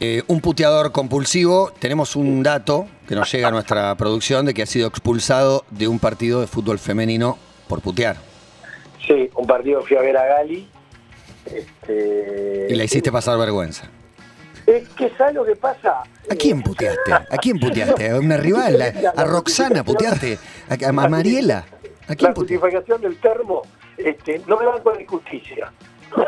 Eh, 0.00 0.22
un 0.26 0.40
puteador 0.40 0.90
compulsivo, 0.90 1.70
tenemos 1.78 2.16
un 2.16 2.42
dato 2.42 2.88
que 3.06 3.14
nos 3.14 3.30
llega 3.30 3.48
a 3.48 3.50
nuestra 3.52 3.94
producción 3.94 4.44
de 4.46 4.52
que 4.52 4.62
ha 4.62 4.66
sido 4.66 4.88
expulsado 4.88 5.64
de 5.70 5.86
un 5.86 6.00
partido 6.00 6.40
de 6.40 6.48
fútbol 6.48 6.78
femenino 6.80 7.38
por 7.68 7.80
putear. 7.80 8.16
Sí, 9.06 9.30
un 9.36 9.46
partido 9.46 9.82
fui 9.82 9.96
a 9.96 10.00
ver 10.00 10.16
a 10.16 10.24
Gali. 10.26 10.68
Este, 11.46 12.66
Y 12.70 12.74
la 12.74 12.84
hiciste 12.84 13.10
pasar 13.12 13.38
vergüenza. 13.38 13.84
Es 14.66 14.88
que 14.90 15.10
¿sabes 15.18 15.34
lo 15.34 15.44
que 15.44 15.56
pasa? 15.56 16.00
¿A 16.30 16.34
quién 16.36 16.62
puteaste? 16.62 17.12
¿A 17.12 17.36
quién 17.40 17.58
puteaste? 17.60 18.10
¿A 18.10 18.16
una 18.18 18.36
rival? 18.38 18.80
¿A, 18.80 19.20
a 19.20 19.24
Roxana 19.24 19.84
puteaste? 19.84 20.38
¿A, 20.70 20.88
a 20.88 20.92
Mariela? 20.92 21.58
¿A 22.08 22.14
quién 22.14 22.28
La 22.30 22.34
puteaste? 22.34 22.56
justificación 22.58 23.00
del 23.02 23.16
termo, 23.20 23.62
este, 23.98 24.40
no 24.46 24.56
me 24.58 24.64
van 24.66 24.80
con 24.82 24.94
la 24.94 25.02
injusticia. 25.02 25.72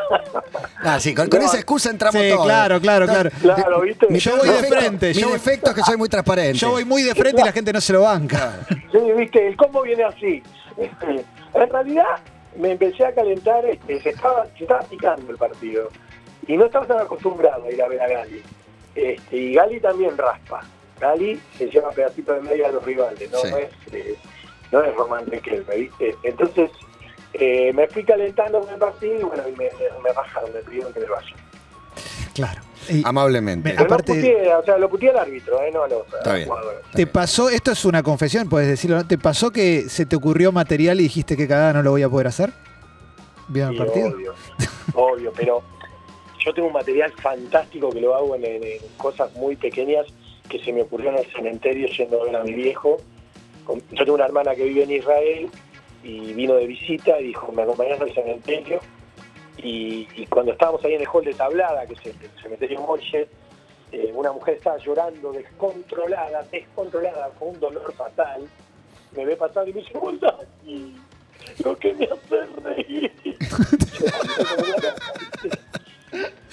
Ah, 0.82 1.00
sí, 1.00 1.14
con, 1.14 1.28
con 1.28 1.40
No. 1.40 1.46
esa 1.46 1.56
excusa 1.56 1.90
entramos 1.90 2.20
Sí, 2.20 2.28
todos. 2.30 2.44
claro, 2.44 2.80
claro, 2.80 3.06
claro. 3.06 3.30
Claro, 3.40 3.80
¿viste? 3.80 4.06
Mi- 4.08 4.18
Yo 4.18 4.36
voy 4.36 4.48
de 4.48 4.54
frente, 4.64 5.08
Mi 5.08 5.14
yo 5.14 5.26
voy- 5.28 5.32
defecto 5.34 5.70
es 5.70 5.76
que 5.76 5.82
soy 5.82 5.96
muy 5.96 6.08
transparente. 6.08 6.58
Yo 6.58 6.70
voy 6.70 6.84
muy 6.84 7.02
de 7.02 7.14
frente 7.14 7.40
y 7.40 7.44
la 7.44 7.52
gente 7.52 7.72
no 7.72 7.80
se 7.80 7.92
lo 7.92 8.02
banca. 8.02 8.60
Sí, 8.68 8.98
viste, 9.16 9.46
el 9.48 9.56
combo 9.56 9.82
viene 9.82 10.04
así. 10.04 10.42
Este, 10.76 11.24
en 11.54 11.70
realidad 11.70 12.04
me 12.58 12.72
empecé 12.72 13.04
a 13.04 13.14
calentar, 13.14 13.64
este, 13.66 14.00
se, 14.00 14.10
estaba, 14.10 14.46
se 14.56 14.64
estaba 14.64 14.80
picando 14.82 15.30
el 15.30 15.38
partido. 15.38 15.88
Y 16.46 16.56
no 16.56 16.66
estaba 16.66 16.86
tan 16.86 16.98
acostumbrado 17.00 17.64
a 17.64 17.70
ir 17.70 17.82
a 17.82 17.88
ver 17.88 18.00
a 18.00 18.08
Gali. 18.08 18.42
Este, 18.94 19.36
y 19.36 19.54
Gali 19.54 19.80
también 19.80 20.16
raspa. 20.16 20.62
Gali 21.00 21.40
se 21.58 21.66
lleva 21.68 21.90
pedacito 21.90 22.32
de 22.34 22.40
media 22.42 22.68
a 22.68 22.72
los 22.72 22.84
rivales, 22.84 23.30
no, 23.30 23.38
Sí. 23.38 23.50
no 23.50 23.56
es, 23.58 23.70
eh, 23.92 24.16
no 24.72 24.82
es 24.82 24.94
Román 24.94 25.26
Riquelme, 25.26 25.76
¿viste? 25.76 26.14
Entonces 26.22 26.70
eh, 27.34 27.72
me 27.74 27.86
fui 27.88 28.02
calentando 28.04 28.60
con 28.60 28.70
el 28.72 28.78
partido 28.78 29.20
y 29.20 29.24
bueno, 29.24 29.42
y 29.48 29.52
me, 29.52 29.64
me, 29.64 30.02
me 30.02 30.12
bajaron, 30.12 30.52
me 30.54 30.60
pidieron 30.60 30.92
que 30.92 31.00
me 31.00 31.06
vaya. 31.06 31.36
Claro. 32.34 32.62
Y 32.90 33.02
Amablemente. 33.04 33.70
Pero 33.70 33.82
Aparte- 33.84 34.12
no 34.14 34.20
puteé, 34.20 34.54
o 34.54 34.64
sea, 34.64 34.78
lo 34.78 34.88
puteé 34.88 35.10
al 35.10 35.18
árbitro, 35.18 35.60
¿eh? 35.62 35.70
no 35.72 35.82
a 35.84 35.88
los, 35.88 36.06
Está 36.06 36.34
bien. 36.34 36.48
jugadores. 36.48 36.80
¿Te 36.94 37.06
pasó, 37.06 37.48
esto 37.50 37.70
es 37.72 37.84
una 37.84 38.02
confesión, 38.02 38.48
puedes 38.48 38.68
decirlo, 38.68 38.96
¿no? 38.96 39.06
¿Te 39.06 39.18
pasó 39.18 39.50
que 39.50 39.88
se 39.88 40.06
te 40.06 40.16
ocurrió 40.16 40.52
material 40.52 41.00
y 41.00 41.04
dijiste 41.04 41.36
que 41.36 41.46
cagada 41.48 41.72
no 41.74 41.82
lo 41.82 41.90
voy 41.92 42.02
a 42.02 42.08
poder 42.08 42.26
hacer? 42.28 42.52
¿Vieron 43.48 43.72
el 43.72 43.78
partido? 43.78 44.08
Obvio, 44.08 44.34
obvio, 44.94 45.32
pero 45.36 45.62
yo 46.44 46.52
tengo 46.54 46.68
un 46.68 46.74
material 46.74 47.12
fantástico 47.20 47.90
que 47.90 48.00
lo 48.00 48.14
hago 48.14 48.34
en, 48.36 48.44
en- 48.44 48.62
en 48.64 48.78
cosas 48.96 49.32
muy 49.34 49.56
pequeñas 49.56 50.06
que 50.48 50.58
se 50.62 50.72
me 50.72 50.82
ocurrió 50.82 51.10
en 51.10 51.18
el 51.18 51.26
cementerio 51.32 51.86
yendo 51.88 52.22
a 52.22 52.24
ver 52.26 52.36
a 52.36 52.44
mi 52.44 52.52
viejo. 52.52 52.98
Yo 53.92 54.04
tengo 54.04 54.14
una 54.14 54.26
hermana 54.26 54.54
que 54.54 54.64
vive 54.64 54.84
en 54.84 54.92
Israel 54.92 55.48
y 56.04 56.32
vino 56.34 56.54
de 56.54 56.66
visita 56.68 57.18
y 57.20 57.28
dijo, 57.28 57.50
me 57.52 57.62
acompañás 57.62 58.00
al 58.00 58.14
cementerio. 58.14 58.78
Y, 59.58 60.08
y 60.14 60.26
cuando 60.26 60.52
estábamos 60.52 60.84
ahí 60.84 60.94
en 60.94 61.00
el 61.00 61.08
hall 61.08 61.24
de 61.24 61.34
Tablada, 61.34 61.86
que 61.86 61.94
es 61.94 62.06
el, 62.06 62.22
el 62.22 62.42
cementerio 62.42 62.80
Molle, 62.80 63.28
eh, 63.92 64.12
una 64.14 64.32
mujer 64.32 64.56
estaba 64.56 64.76
llorando 64.78 65.32
descontrolada, 65.32 66.42
descontrolada, 66.50 67.30
con 67.38 67.48
un 67.48 67.60
dolor 67.60 67.92
fatal. 67.94 68.48
Me 69.16 69.24
ve 69.24 69.36
pasar 69.36 69.68
y 69.68 69.72
me 69.72 69.80
dice, 69.80 69.92
"Hola, 70.00 70.36
lo 71.64 71.76
que 71.78 71.94
me 71.94 72.06
hace 72.06 72.46
reír. 72.62 73.12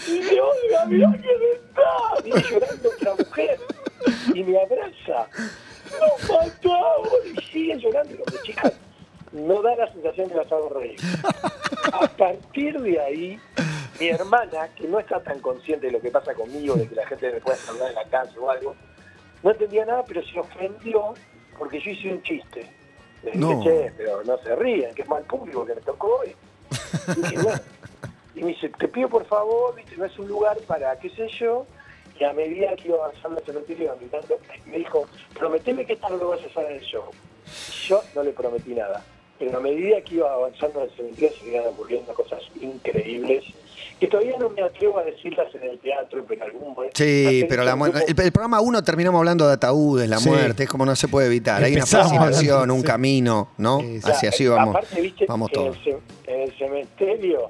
y 0.07 0.19
me 0.19 0.41
oiga, 0.41 0.85
mira 0.87 1.11
quién 1.21 1.41
está. 1.53 2.21
Viene 2.23 2.41
llorando 2.49 2.89
otra 2.89 3.15
mujer 3.15 3.59
y 4.33 4.43
me 4.43 4.61
abraza. 4.61 5.27
¡Lo 5.99 6.07
matamos! 6.33 7.09
Y 7.35 7.41
sigue 7.51 7.77
llorando. 7.79 8.13
Y 8.13 8.17
digo, 8.17 8.25
chicas, 8.43 8.73
no 9.33 9.61
da 9.61 9.75
la 9.75 9.91
sensación 9.91 10.29
de 10.29 10.35
las 10.35 10.51
hago 10.51 10.69
reír. 10.69 10.99
A 11.93 12.07
partir 12.07 12.79
de 12.79 12.99
ahí, 12.99 13.39
mi 13.99 14.07
hermana, 14.07 14.69
que 14.75 14.87
no 14.87 14.99
está 14.99 15.21
tan 15.21 15.39
consciente 15.39 15.87
de 15.87 15.91
lo 15.93 15.99
que 16.01 16.09
pasa 16.11 16.33
conmigo, 16.33 16.75
de 16.75 16.87
que 16.87 16.95
la 16.95 17.05
gente 17.07 17.31
me 17.31 17.39
puede 17.41 17.57
saludar 17.57 17.89
en 17.89 17.95
la 17.95 18.05
calle 18.05 18.37
o 18.39 18.49
algo, 18.49 18.75
no 19.43 19.51
entendía 19.51 19.85
nada, 19.85 20.03
pero 20.07 20.23
se 20.23 20.39
ofendió 20.39 21.13
porque 21.57 21.79
yo 21.79 21.91
hice 21.91 22.09
un 22.13 22.21
chiste. 22.23 22.71
Le 23.23 23.31
dije, 23.31 23.39
No. 23.39 23.63
che, 23.63 23.91
pero 23.97 24.23
no 24.23 24.37
se 24.39 24.55
rían, 24.55 24.93
que 24.95 25.01
es 25.03 25.07
mal 25.09 25.23
público 25.23 25.65
que 25.65 25.75
me 25.75 25.81
tocó 25.81 26.19
hoy. 26.19 26.35
Y, 27.15 27.21
dije, 27.21 27.37
"Bueno". 27.41 27.59
Y 28.35 28.41
me 28.41 28.47
dice, 28.47 28.69
te 28.69 28.87
pido 28.87 29.09
por 29.09 29.25
favor, 29.25 29.75
viste, 29.75 29.95
no 29.97 30.05
es 30.05 30.17
un 30.17 30.27
lugar 30.27 30.57
para, 30.67 30.97
qué 30.97 31.09
sé 31.11 31.27
yo, 31.39 31.65
y 32.19 32.23
a 32.23 32.33
medida 32.33 32.75
que 32.75 32.87
iba 32.87 32.97
avanzando 32.97 33.39
el 33.39 33.45
cementerio, 33.45 33.95
me 34.65 34.77
dijo, 34.77 35.05
prometeme 35.37 35.85
que 35.85 35.93
esta 35.93 36.09
no 36.09 36.17
lo 36.17 36.29
vas 36.29 36.41
a 36.41 36.45
hacer 36.47 36.65
en 36.71 36.77
el 36.77 36.81
show. 36.81 37.03
Yo 37.87 38.01
no 38.15 38.23
le 38.23 38.31
prometí 38.31 38.73
nada. 38.73 39.03
Pero 39.45 39.57
a 39.57 39.61
medida 39.61 40.01
que 40.01 40.15
iba 40.15 40.31
avanzando 40.33 40.79
en 40.83 40.89
el 40.89 40.95
cementerio 40.95 41.29
se 41.39 41.47
iban 41.49 41.67
ocurriendo 41.67 42.13
cosas 42.13 42.41
increíbles 42.61 43.43
que 43.99 44.07
todavía 44.07 44.37
no 44.37 44.49
me 44.49 44.61
atrevo 44.61 44.97
a 44.99 45.03
decirlas 45.03 45.53
en 45.55 45.63
el 45.63 45.79
teatro, 45.79 46.25
pero 46.27 46.43
algún 46.43 46.73
momento. 46.73 46.93
Sí, 46.95 47.45
pero 47.47 47.63
la 47.63 47.73
un 47.73 47.79
mu- 47.79 47.85
grupo- 47.85 47.99
el, 48.07 48.19
el 48.19 48.31
programa 48.33 48.59
1 48.59 48.83
terminamos 48.83 49.19
hablando 49.19 49.47
de 49.47 49.53
ataúdes, 49.53 50.09
la 50.09 50.17
Sí. 50.17 50.27
muerte, 50.29 50.63
es 50.63 50.69
como 50.69 50.85
no 50.85 50.95
se 50.95 51.07
puede 51.07 51.27
evitar. 51.27 51.63
Hay 51.63 51.73
una 51.75 51.85
fascinación, 51.85 52.53
hablando, 52.53 52.73
un 52.75 52.81
sí. 52.81 52.87
camino, 52.87 53.49
¿no? 53.57 53.79
Sí, 53.79 53.85
sí. 53.93 53.97
O 53.99 54.01
sea, 54.01 54.11
Hacia 54.15 54.29
allí 54.29 54.47
vamos, 54.47 54.75
Aparte, 54.75 55.01
viste, 55.01 55.25
vamos 55.25 55.49
en 55.49 55.53
todos. 55.53 55.77
el, 55.85 55.97
en 56.33 56.41
el 56.41 56.57
cementerio 56.57 57.49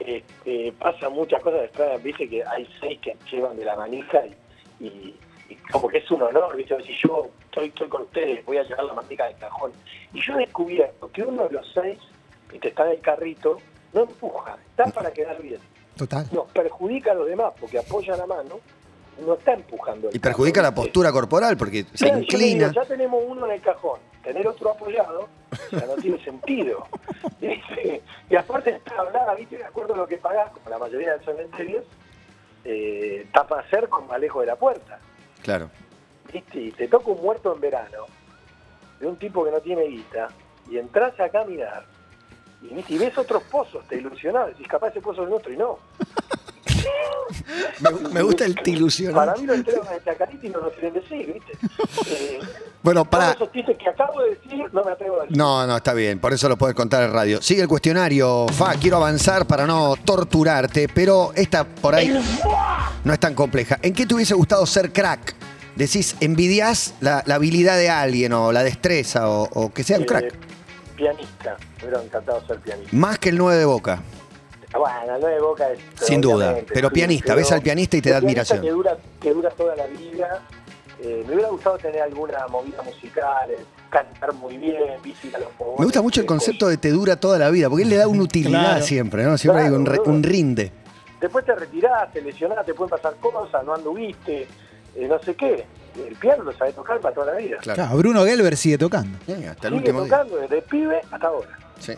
este, 0.00 0.72
pasan 0.78 1.12
muchas 1.12 1.40
cosas 1.42 1.64
extrañas, 1.64 2.02
viste 2.02 2.28
que 2.28 2.44
hay 2.44 2.68
seis 2.80 2.98
que 3.00 3.16
llevan 3.30 3.56
de 3.56 3.64
la 3.64 3.76
manija 3.76 4.22
y, 4.80 4.84
y- 4.84 5.14
y 5.48 5.54
como 5.70 5.88
que 5.88 5.98
es 5.98 6.10
un 6.10 6.22
honor, 6.22 6.54
viste, 6.56 6.74
si 6.84 6.92
yo 7.02 7.28
estoy, 7.54 7.68
estoy 7.68 7.88
con 7.88 8.02
ustedes, 8.02 8.44
voy 8.44 8.58
a 8.58 8.64
llevar 8.64 8.84
la 8.84 8.94
manija 8.94 9.24
del 9.26 9.36
cajón. 9.36 9.72
Y 10.12 10.20
yo 10.20 10.34
he 10.34 10.38
descubierto 10.38 11.10
que 11.12 11.22
uno 11.22 11.44
de 11.44 11.50
los 11.50 11.70
seis, 11.72 11.98
que 12.48 12.68
está 12.68 12.84
en 12.86 12.92
el 12.92 13.00
carrito, 13.00 13.58
no 13.92 14.02
empuja, 14.02 14.56
está 14.70 14.86
para 14.86 15.12
quedar 15.12 15.40
bien. 15.40 15.60
Total. 15.96 16.26
Nos 16.32 16.50
perjudica 16.50 17.12
a 17.12 17.14
los 17.14 17.28
demás 17.28 17.52
porque 17.60 17.78
apoya 17.78 18.16
la 18.16 18.26
mano, 18.26 18.58
no 19.24 19.34
está 19.34 19.52
empujando. 19.52 20.08
el 20.08 20.16
Y 20.16 20.18
perjudica 20.18 20.60
cajón, 20.60 20.74
la 20.74 20.82
postura 20.82 21.12
corporal 21.12 21.56
porque 21.56 21.84
se 21.94 22.06
digo, 22.06 22.18
inclina. 22.18 22.72
ya 22.72 22.84
tenemos 22.84 23.22
uno 23.24 23.46
en 23.46 23.52
el 23.52 23.60
cajón, 23.60 24.00
tener 24.24 24.46
otro 24.46 24.70
apoyado, 24.72 25.28
ya 25.70 25.86
no 25.86 25.94
tiene 25.96 26.22
sentido. 26.24 26.86
Y 28.30 28.36
aparte 28.36 28.70
está 28.70 28.98
hablada, 28.98 29.34
¿viste? 29.34 29.58
De 29.58 29.64
acuerdo 29.64 29.92
a 29.92 29.98
lo 29.98 30.06
que 30.06 30.16
pagás, 30.16 30.50
como 30.50 30.70
la 30.70 30.78
mayoría 30.78 31.10
de 31.12 31.16
los 31.18 31.26
cementerios, 31.26 31.84
eh, 32.64 33.26
tapa 33.34 33.62
cerco 33.68 34.00
más 34.02 34.18
lejos 34.18 34.40
de 34.40 34.46
la 34.46 34.56
puerta. 34.56 34.98
Claro. 35.42 35.68
Y 36.34 36.72
te 36.72 36.88
toca 36.88 37.10
un 37.10 37.22
muerto 37.22 37.54
en 37.54 37.60
verano, 37.60 38.06
de 38.98 39.06
un 39.06 39.16
tipo 39.16 39.44
que 39.44 39.50
no 39.50 39.60
tiene 39.60 39.84
guita, 39.84 40.28
y 40.70 40.78
entras 40.78 41.18
a 41.20 41.28
caminar, 41.28 41.84
y, 42.62 42.98
ves 42.98 43.16
otros 43.18 43.42
pozos, 43.44 43.86
te 43.88 43.96
ilusionás, 43.96 44.48
decís, 44.48 44.66
capaz 44.66 44.88
ese 44.88 45.00
pozo 45.00 45.24
es 45.24 45.28
nuestro, 45.28 45.52
y 45.52 45.56
no. 45.56 45.78
Me, 47.80 47.90
me 48.10 48.22
gusta 48.22 48.44
el 48.44 48.54
te 48.54 48.70
ilusiona. 48.70 49.14
Para 49.14 49.34
mí 49.34 49.46
lo 49.46 49.54
entregan 49.54 49.92
en 49.92 50.04
Chacarita 50.04 50.46
y 50.46 50.50
no 50.50 50.60
lo 50.60 50.70
quieren 50.72 50.94
decir, 50.94 51.32
¿viste? 51.32 51.52
Eh, 52.10 52.40
Bueno, 52.82 53.04
para. 53.04 53.32
Todos 53.32 53.36
esos 53.36 53.52
chistes 53.52 53.78
que 53.78 53.88
acabo 53.88 54.20
de 54.20 54.30
decir, 54.30 54.64
no 54.72 54.84
me 54.84 54.92
atrevo 54.92 55.18
a 55.18 55.22
decir. 55.22 55.36
No, 55.36 55.66
no, 55.66 55.76
está 55.76 55.94
bien, 55.94 56.18
por 56.20 56.32
eso 56.32 56.48
lo 56.48 56.56
puedes 56.58 56.76
contar 56.76 57.02
en 57.04 57.12
radio. 57.12 57.40
Sigue 57.40 57.62
el 57.62 57.68
cuestionario, 57.68 58.46
Fa, 58.48 58.74
quiero 58.74 58.98
avanzar 58.98 59.46
para 59.46 59.66
no 59.66 59.94
torturarte, 60.04 60.88
pero 60.88 61.32
esta 61.34 61.64
por 61.64 61.94
ahí 61.94 62.14
no 63.04 63.12
es 63.12 63.20
tan 63.20 63.34
compleja. 63.34 63.78
¿En 63.82 63.94
qué 63.94 64.04
te 64.06 64.14
hubiese 64.14 64.34
gustado 64.34 64.66
ser 64.66 64.92
crack? 64.92 65.34
Decís, 65.76 66.16
envidias 66.20 66.94
la, 67.00 67.22
la 67.26 67.34
habilidad 67.36 67.76
de 67.76 67.90
alguien 67.90 68.32
o 68.32 68.52
la 68.52 68.62
destreza 68.62 69.28
o, 69.28 69.48
o 69.52 69.72
que 69.72 69.82
sea 69.82 69.96
un 69.96 70.04
Eh, 70.04 70.06
crack. 70.06 70.34
pianista, 70.96 71.56
me 71.78 71.88
hubiera 71.88 72.02
encantado 72.02 72.46
ser 72.46 72.58
pianista. 72.60 72.96
Más 72.96 73.18
que 73.18 73.30
el 73.30 73.38
9 73.38 73.58
de 73.58 73.64
Boca. 73.64 74.00
Bueno, 74.76 75.14
el 75.14 75.20
9 75.20 75.34
de 75.34 75.40
Boca 75.40 75.70
es. 75.70 75.78
Sin 76.06 76.20
duda, 76.20 76.56
pero 76.72 76.90
pianista, 76.90 77.26
pero 77.26 77.36
ves 77.38 77.52
al 77.52 77.62
pianista 77.62 77.96
y 77.96 78.00
te 78.02 78.10
da 78.10 78.18
admiración. 78.18 78.60
Que 78.60 78.70
dura, 78.70 78.96
que 79.20 79.32
dura 79.32 79.50
toda 79.50 79.74
la 79.76 79.86
vida. 79.86 80.42
Eh, 81.02 81.24
me 81.26 81.34
hubiera 81.34 81.50
gustado 81.50 81.76
tener 81.78 82.02
alguna 82.02 82.46
movida 82.48 82.80
musical, 82.82 83.50
eh, 83.50 83.56
cantar 83.90 84.32
muy 84.34 84.56
bien, 84.56 84.78
visitar 85.02 85.40
los 85.40 85.50
fogones. 85.58 85.80
Me 85.80 85.84
gusta 85.86 86.02
mucho 86.02 86.20
el 86.20 86.26
concepto 86.26 86.68
de 86.68 86.76
te 86.76 86.90
dura 86.90 87.16
toda 87.16 87.36
la 87.38 87.50
vida, 87.50 87.68
porque 87.68 87.82
él 87.82 87.88
le 87.90 87.96
da 87.96 88.06
una 88.08 88.22
utilidad 88.22 88.60
Claro. 88.70 88.84
siempre, 88.84 89.24
¿no? 89.24 89.36
Siempre 89.36 89.62
hay 89.62 89.68
Claro, 89.68 89.80
un, 89.80 89.86
re- 89.86 89.98
boludo. 89.98 90.12
un 90.14 90.22
rinde. 90.22 90.72
Después 91.20 91.44
te 91.44 91.54
retirás, 91.54 92.12
te 92.12 92.20
lesionás, 92.22 92.64
te 92.64 92.74
pueden 92.74 92.90
pasar 92.90 93.16
cosas, 93.16 93.64
no 93.64 93.74
anduviste, 93.74 94.46
eh, 94.96 95.06
no 95.08 95.18
sé 95.20 95.34
qué. 95.34 95.64
El 95.96 96.16
piano 96.16 96.42
lo 96.44 96.52
sabes 96.52 96.74
tocar 96.74 97.00
para 97.00 97.14
toda 97.14 97.32
la 97.32 97.38
vida. 97.38 97.58
Claro. 97.58 97.76
Claro, 97.82 97.96
Bruno 97.98 98.24
Gelber 98.24 98.56
sigue 98.56 98.78
tocando. 98.78 99.16
Sí, 99.26 99.32
hasta 99.32 99.68
el 99.68 99.74
Sigue 99.74 99.76
último 99.76 100.02
día. 100.04 100.10
tocando 100.10 100.36
desde 100.38 100.62
pibe 100.62 101.00
hasta 101.10 101.26
ahora. 101.28 101.58
Sí. 101.78 101.92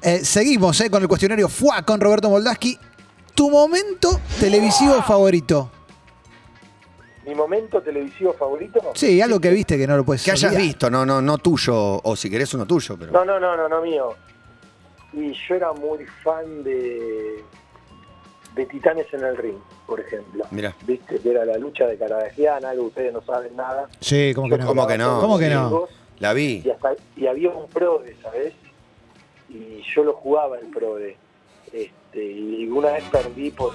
Eh, 0.00 0.24
seguimos 0.24 0.80
eh, 0.80 0.90
con 0.90 1.02
el 1.02 1.08
cuestionario 1.08 1.48
FUA 1.48 1.82
con 1.82 2.00
Roberto 2.00 2.30
Moldaski. 2.30 2.78
¿Tu 3.34 3.50
momento 3.50 4.20
televisivo 4.40 5.02
favorito? 5.02 5.70
mi 7.26 7.34
momento 7.36 7.80
televisivo 7.80 8.32
favorito. 8.32 8.80
Sí, 8.94 9.20
algo 9.20 9.38
que 9.40 9.50
viste 9.50 9.78
que 9.78 9.86
no 9.86 9.96
lo 9.96 10.04
puedes 10.04 10.24
Que 10.24 10.32
hayas 10.32 10.56
visto, 10.56 10.90
no, 10.90 11.06
no, 11.06 11.22
no 11.22 11.38
tuyo, 11.38 12.00
o 12.02 12.16
si 12.16 12.28
querés 12.28 12.52
uno 12.54 12.66
tuyo, 12.66 12.96
pero. 12.98 13.12
No, 13.12 13.24
no, 13.24 13.38
no, 13.38 13.56
no, 13.56 13.68
no 13.68 13.80
mío. 13.80 14.14
Y 15.12 15.32
yo 15.32 15.54
era 15.54 15.72
muy 15.72 16.04
fan 16.24 16.64
de, 16.64 17.44
de 18.56 18.66
Titanes 18.66 19.06
en 19.12 19.24
el 19.24 19.36
Ring, 19.36 19.58
por 19.92 20.00
ejemplo. 20.00 20.46
Mirá. 20.50 20.74
Viste 20.86 21.18
que 21.18 21.30
era 21.30 21.44
la 21.44 21.58
lucha 21.58 21.86
de 21.86 21.98
Caradagian, 21.98 22.64
algo 22.64 22.84
ustedes 22.84 23.12
no 23.12 23.20
saben 23.20 23.54
nada. 23.54 23.90
Sí, 24.00 24.32
¿cómo 24.34 24.48
que 24.48 24.56
no? 24.56 24.66
¿Cómo 24.66 24.86
que 24.86 24.96
no? 24.96 25.20
¿Cómo 25.20 25.38
que 25.38 25.50
no? 25.50 25.86
La 26.18 26.32
vi. 26.32 26.62
Y, 26.64 26.70
hasta- 26.70 26.96
y 27.14 27.26
había 27.26 27.50
un 27.50 27.68
PRODE, 27.68 28.16
¿sabes? 28.22 28.54
Y 29.50 29.82
yo 29.94 30.02
lo 30.02 30.14
jugaba 30.14 30.58
el 30.58 30.68
PRODE. 30.68 31.18
Este, 31.74 32.24
y 32.24 32.66
una 32.68 32.92
vez 32.92 33.04
perdí 33.12 33.50
por 33.50 33.74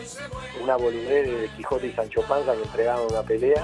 una 0.64 0.76
boludez 0.76 1.28
de 1.42 1.50
Quijote 1.56 1.86
y 1.88 1.92
Sancho 1.94 2.22
Panza 2.28 2.54
que 2.56 2.64
entregaban 2.64 3.06
una 3.12 3.22
pelea. 3.22 3.64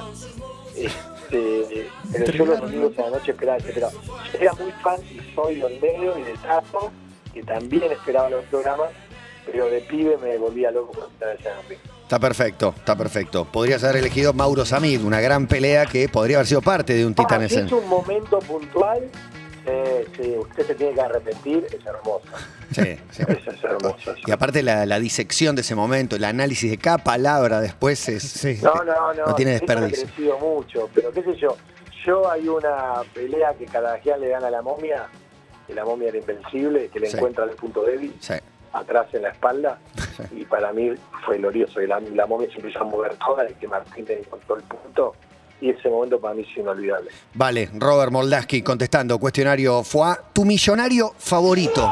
Este, 0.75 1.87
pero 2.11 2.31
yo 2.33 2.45
los 2.45 2.61
domingos 2.61 2.99
a 2.99 3.01
la 3.03 3.09
noche 3.17 3.31
esperaba, 3.31 3.57
esperaba. 3.57 3.93
Era 4.39 4.53
muy 4.53 4.71
fan 4.83 4.99
y 5.09 5.33
soy 5.33 5.55
del 5.55 5.79
medio 5.81 6.17
y 6.19 6.21
de 6.23 6.33
Tazo, 6.33 6.91
que 7.33 7.41
también 7.41 7.91
esperaba 7.91 8.29
los 8.29 8.45
programas, 8.45 8.89
pero 9.45 9.65
de 9.69 9.81
pibe 9.81 10.17
me 10.17 10.37
volvía 10.37 10.69
loco 10.71 10.91
con 10.93 11.09
Ring. 11.67 11.79
Está 12.03 12.19
perfecto, 12.19 12.73
está 12.77 12.95
perfecto. 12.95 13.45
Podrías 13.45 13.83
haber 13.83 13.97
elegido 13.97 14.33
Mauro 14.33 14.65
Samid, 14.65 15.01
una 15.03 15.19
gran 15.21 15.47
pelea 15.47 15.85
que 15.85 16.07
podría 16.09 16.37
haber 16.37 16.47
sido 16.47 16.61
parte 16.61 16.93
de 16.93 17.05
un 17.05 17.15
Ah, 17.17 17.47
si 17.47 17.55
en. 17.55 17.65
es 17.65 17.71
un 17.71 17.87
momento 17.87 18.39
puntual, 18.39 19.09
eh, 19.65 20.05
sí, 20.15 20.35
usted 20.37 20.67
se 20.67 20.75
tiene 20.75 20.93
que 20.93 21.01
arrepentir, 21.01 21.65
es 21.71 21.85
hermoso. 21.85 22.25
Sí, 22.71 22.97
sí. 23.11 23.23
Eso 23.27 23.51
es 23.51 23.63
hermoso. 23.63 24.13
Y 24.27 24.31
aparte 24.31 24.61
la, 24.61 24.85
la 24.85 24.99
disección 24.99 25.55
de 25.55 25.61
ese 25.61 25.73
momento, 25.75 26.15
el 26.17 26.23
análisis 26.25 26.69
de 26.69 26.77
cada 26.77 26.97
palabra 26.99 27.61
después 27.61 28.07
es. 28.09 28.21
Sí. 28.23 28.59
No, 28.61 28.73
no, 28.83 29.13
no. 29.13 29.25
No 29.27 29.35
tiene 29.35 29.55
eso 29.55 29.65
desperdicio. 29.65 30.03
Ha 30.03 30.07
crecido 30.07 30.39
mucho, 30.39 30.89
pero 30.93 31.11
qué 31.11 31.23
sé 31.23 31.35
yo. 31.37 31.55
Yo 32.05 32.29
hay 32.29 32.47
una 32.47 33.01
pelea 33.13 33.53
que 33.57 33.65
Caradagian 33.65 34.19
le 34.19 34.27
gana 34.29 34.47
a 34.47 34.51
la 34.51 34.61
momia, 34.61 35.07
que 35.65 35.73
la 35.73 35.85
momia 35.85 36.09
era 36.09 36.17
invencible, 36.17 36.89
que 36.89 36.99
le 36.99 37.09
Sí. 37.09 37.15
encuentra 37.15 37.45
el 37.45 37.51
punto 37.51 37.81
débil 37.83 38.13
Sí. 38.19 38.33
atrás 38.73 39.07
en 39.13 39.21
la 39.21 39.29
espalda, 39.29 39.79
y 40.31 40.45
para 40.45 40.71
mí 40.73 40.91
fue 41.25 41.37
glorioso. 41.37 41.81
Y 41.81 41.87
la, 41.87 41.99
la 41.99 42.25
momia 42.25 42.47
se 42.49 42.57
empezó 42.57 42.81
a 42.81 42.83
mover 42.83 43.15
toda 43.15 43.49
y 43.49 43.53
que 43.55 43.67
Martín 43.67 44.05
le 44.07 44.19
encontró 44.19 44.55
el 44.57 44.63
punto. 44.63 45.15
Y 45.61 45.69
ese 45.69 45.89
momento 45.89 46.19
para 46.19 46.33
mí 46.33 46.45
es 46.49 46.57
inolvidable. 46.57 47.09
Vale, 47.33 47.69
Robert 47.73 48.11
Moldaski 48.11 48.61
contestando, 48.61 49.17
cuestionario 49.17 49.83
FUA. 49.83 50.19
Tu 50.33 50.43
millonario 50.43 51.13
favorito. 51.17 51.89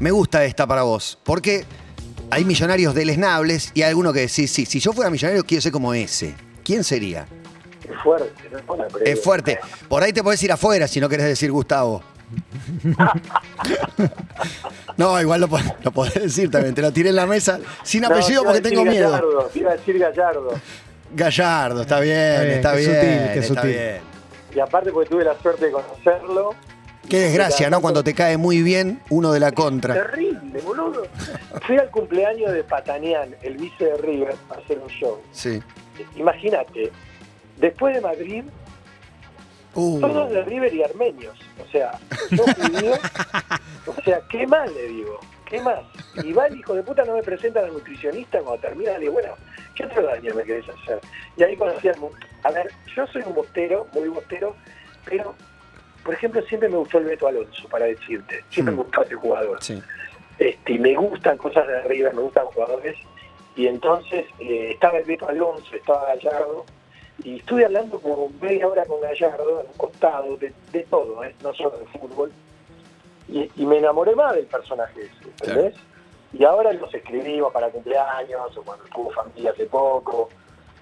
Me 0.00 0.10
gusta 0.10 0.44
esta 0.44 0.66
para 0.66 0.82
vos, 0.82 1.18
porque 1.22 1.64
hay 2.30 2.44
millonarios 2.44 2.94
deleznables 2.94 3.70
y 3.74 3.82
hay 3.82 3.90
alguno 3.90 4.12
que 4.12 4.20
decís, 4.20 4.50
sí, 4.50 4.66
si 4.66 4.80
yo 4.80 4.92
fuera 4.92 5.10
millonario 5.10 5.44
quiero 5.44 5.60
ser 5.60 5.70
como 5.70 5.94
ese. 5.94 6.34
¿Quién 6.64 6.82
sería? 6.82 7.26
Es 7.84 8.00
fuerte, 8.02 8.32
¿no? 8.50 8.84
Es. 9.00 9.18
Es 9.18 9.22
fuerte. 9.22 9.58
Por 9.88 10.02
ahí 10.02 10.12
te 10.12 10.22
podés 10.22 10.42
ir 10.42 10.50
afuera 10.50 10.88
si 10.88 10.98
no 10.98 11.08
querés 11.08 11.26
decir 11.26 11.52
Gustavo. 11.52 12.02
No, 14.96 15.20
igual 15.20 15.40
lo, 15.40 15.48
lo 15.82 15.90
podés 15.90 16.14
decir 16.14 16.50
también. 16.50 16.74
Te 16.74 16.82
lo 16.82 16.92
tiré 16.92 17.10
en 17.10 17.16
la 17.16 17.26
mesa 17.26 17.58
sin 17.82 18.02
No, 18.02 18.08
apellido 18.08 18.44
porque 18.44 18.60
tengo 18.60 18.84
miedo. 18.84 19.10
Gallardo, 19.10 19.50
iba 19.54 19.70
a 19.70 19.76
decir 19.76 19.98
Gallardo. 19.98 20.50
Gallardo, 21.14 21.82
está 21.82 22.00
bien, 22.00 22.16
Está 22.16 22.42
bien, 22.42 22.50
está 22.56 22.72
qué 22.72 22.76
bien. 22.78 22.90
sutil, 22.94 23.32
qué 23.32 23.38
está 23.40 23.54
sutil. 23.54 23.70
bien. 23.70 24.00
Y 24.54 24.60
aparte 24.60 24.90
porque 24.92 25.10
tuve 25.10 25.24
la 25.24 25.34
suerte 25.40 25.66
de 25.66 25.72
conocerlo. 25.72 26.54
Qué 27.08 27.18
desgracia, 27.18 27.68
¿no? 27.68 27.80
Cuando 27.80 28.04
te 28.04 28.14
cae 28.14 28.36
muy 28.36 28.62
bien 28.62 29.00
uno 29.10 29.32
de 29.32 29.40
la 29.40 29.52
contra. 29.52 29.94
Terrible, 29.94 30.60
boludo. 30.64 31.02
Fui 31.66 31.76
al 31.76 31.90
cumpleaños 31.90 32.52
de 32.52 32.62
Patanián, 32.64 33.34
el 33.42 33.56
vice 33.56 33.84
de 33.84 33.96
River, 33.98 34.34
a 34.50 34.54
hacer 34.54 34.78
un 34.78 34.88
show. 34.88 35.20
Sí. 35.32 35.60
Imagínate, 36.16 36.92
después 37.58 37.94
de 37.94 38.00
Madrid, 38.00 38.44
Uh, 39.74 40.00
todos 40.00 40.30
de 40.30 40.42
River 40.44 40.74
y 40.74 40.82
armenios. 40.82 41.38
O 41.66 41.70
sea, 41.70 41.92
yo 42.30 42.44
judío, 42.44 42.92
o 43.86 44.02
sea, 44.04 44.20
¿qué 44.28 44.46
más 44.46 44.70
le 44.72 44.86
digo? 44.88 45.18
¿Qué 45.46 45.60
más? 45.60 45.80
Y 46.22 46.32
va 46.32 46.46
el 46.46 46.56
hijo 46.58 46.74
de 46.74 46.82
puta, 46.82 47.04
no 47.04 47.14
me 47.14 47.22
presenta 47.22 47.60
a 47.60 47.64
la 47.64 47.68
nutricionista 47.68 48.38
cuando 48.40 48.60
termina, 48.60 48.92
le 48.94 49.00
digo, 49.00 49.12
bueno, 49.14 49.34
¿qué 49.74 49.84
otro 49.84 50.02
daño 50.02 50.34
me 50.34 50.44
querés 50.44 50.66
hacer? 50.68 51.00
Y 51.36 51.42
ahí 51.42 51.56
conocí 51.56 51.88
al 51.88 51.98
mu- 51.98 52.10
A 52.44 52.50
ver, 52.50 52.70
yo 52.94 53.06
soy 53.06 53.22
un 53.26 53.34
bostero, 53.34 53.86
muy 53.92 54.08
bostero, 54.08 54.54
pero, 55.04 55.34
por 56.04 56.14
ejemplo, 56.14 56.42
siempre 56.42 56.68
me 56.68 56.76
gustó 56.76 56.98
el 56.98 57.04
Beto 57.04 57.26
Alonso, 57.28 57.68
para 57.68 57.86
decirte. 57.86 58.44
Siempre 58.50 58.74
Mm. 58.74 58.78
me 58.78 58.82
gustó 58.84 59.02
ese 59.02 59.14
jugador. 59.14 59.62
sí. 59.62 59.82
Este, 60.38 60.72
y 60.72 60.78
me 60.78 60.94
gustan 60.94 61.36
cosas 61.36 61.66
de 61.68 61.82
River, 61.82 62.14
me 62.14 62.22
gustan 62.22 62.46
jugadores. 62.46 62.96
Y 63.54 63.66
entonces 63.66 64.24
eh, 64.40 64.70
estaba 64.72 64.98
el 64.98 65.04
Beto 65.04 65.28
Alonso, 65.28 65.76
estaba 65.76 66.06
Gallardo, 66.14 66.64
y 67.24 67.36
estuve 67.36 67.64
hablando 67.64 68.00
como 68.00 68.30
media 68.40 68.66
hora 68.66 68.84
con 68.84 69.00
Gallardo, 69.00 69.60
en 69.60 69.66
un 69.66 69.72
costado, 69.76 70.36
de, 70.36 70.52
de 70.72 70.82
todo, 70.84 71.22
¿eh? 71.24 71.34
no 71.42 71.54
solo 71.54 71.78
de 71.78 71.86
fútbol. 71.98 72.32
Y, 73.28 73.50
y 73.56 73.66
me 73.66 73.78
enamoré 73.78 74.14
más 74.16 74.34
del 74.34 74.46
personaje 74.46 75.02
ese, 75.02 75.24
¿entendés? 75.24 75.74
Y 76.32 76.44
ahora 76.44 76.72
los 76.72 76.92
escribimos 76.92 77.52
para 77.52 77.70
cumpleaños, 77.70 78.56
o 78.56 78.62
cuando 78.62 78.84
tuvo 78.86 79.10
familia 79.10 79.50
hace 79.52 79.66
poco. 79.66 80.28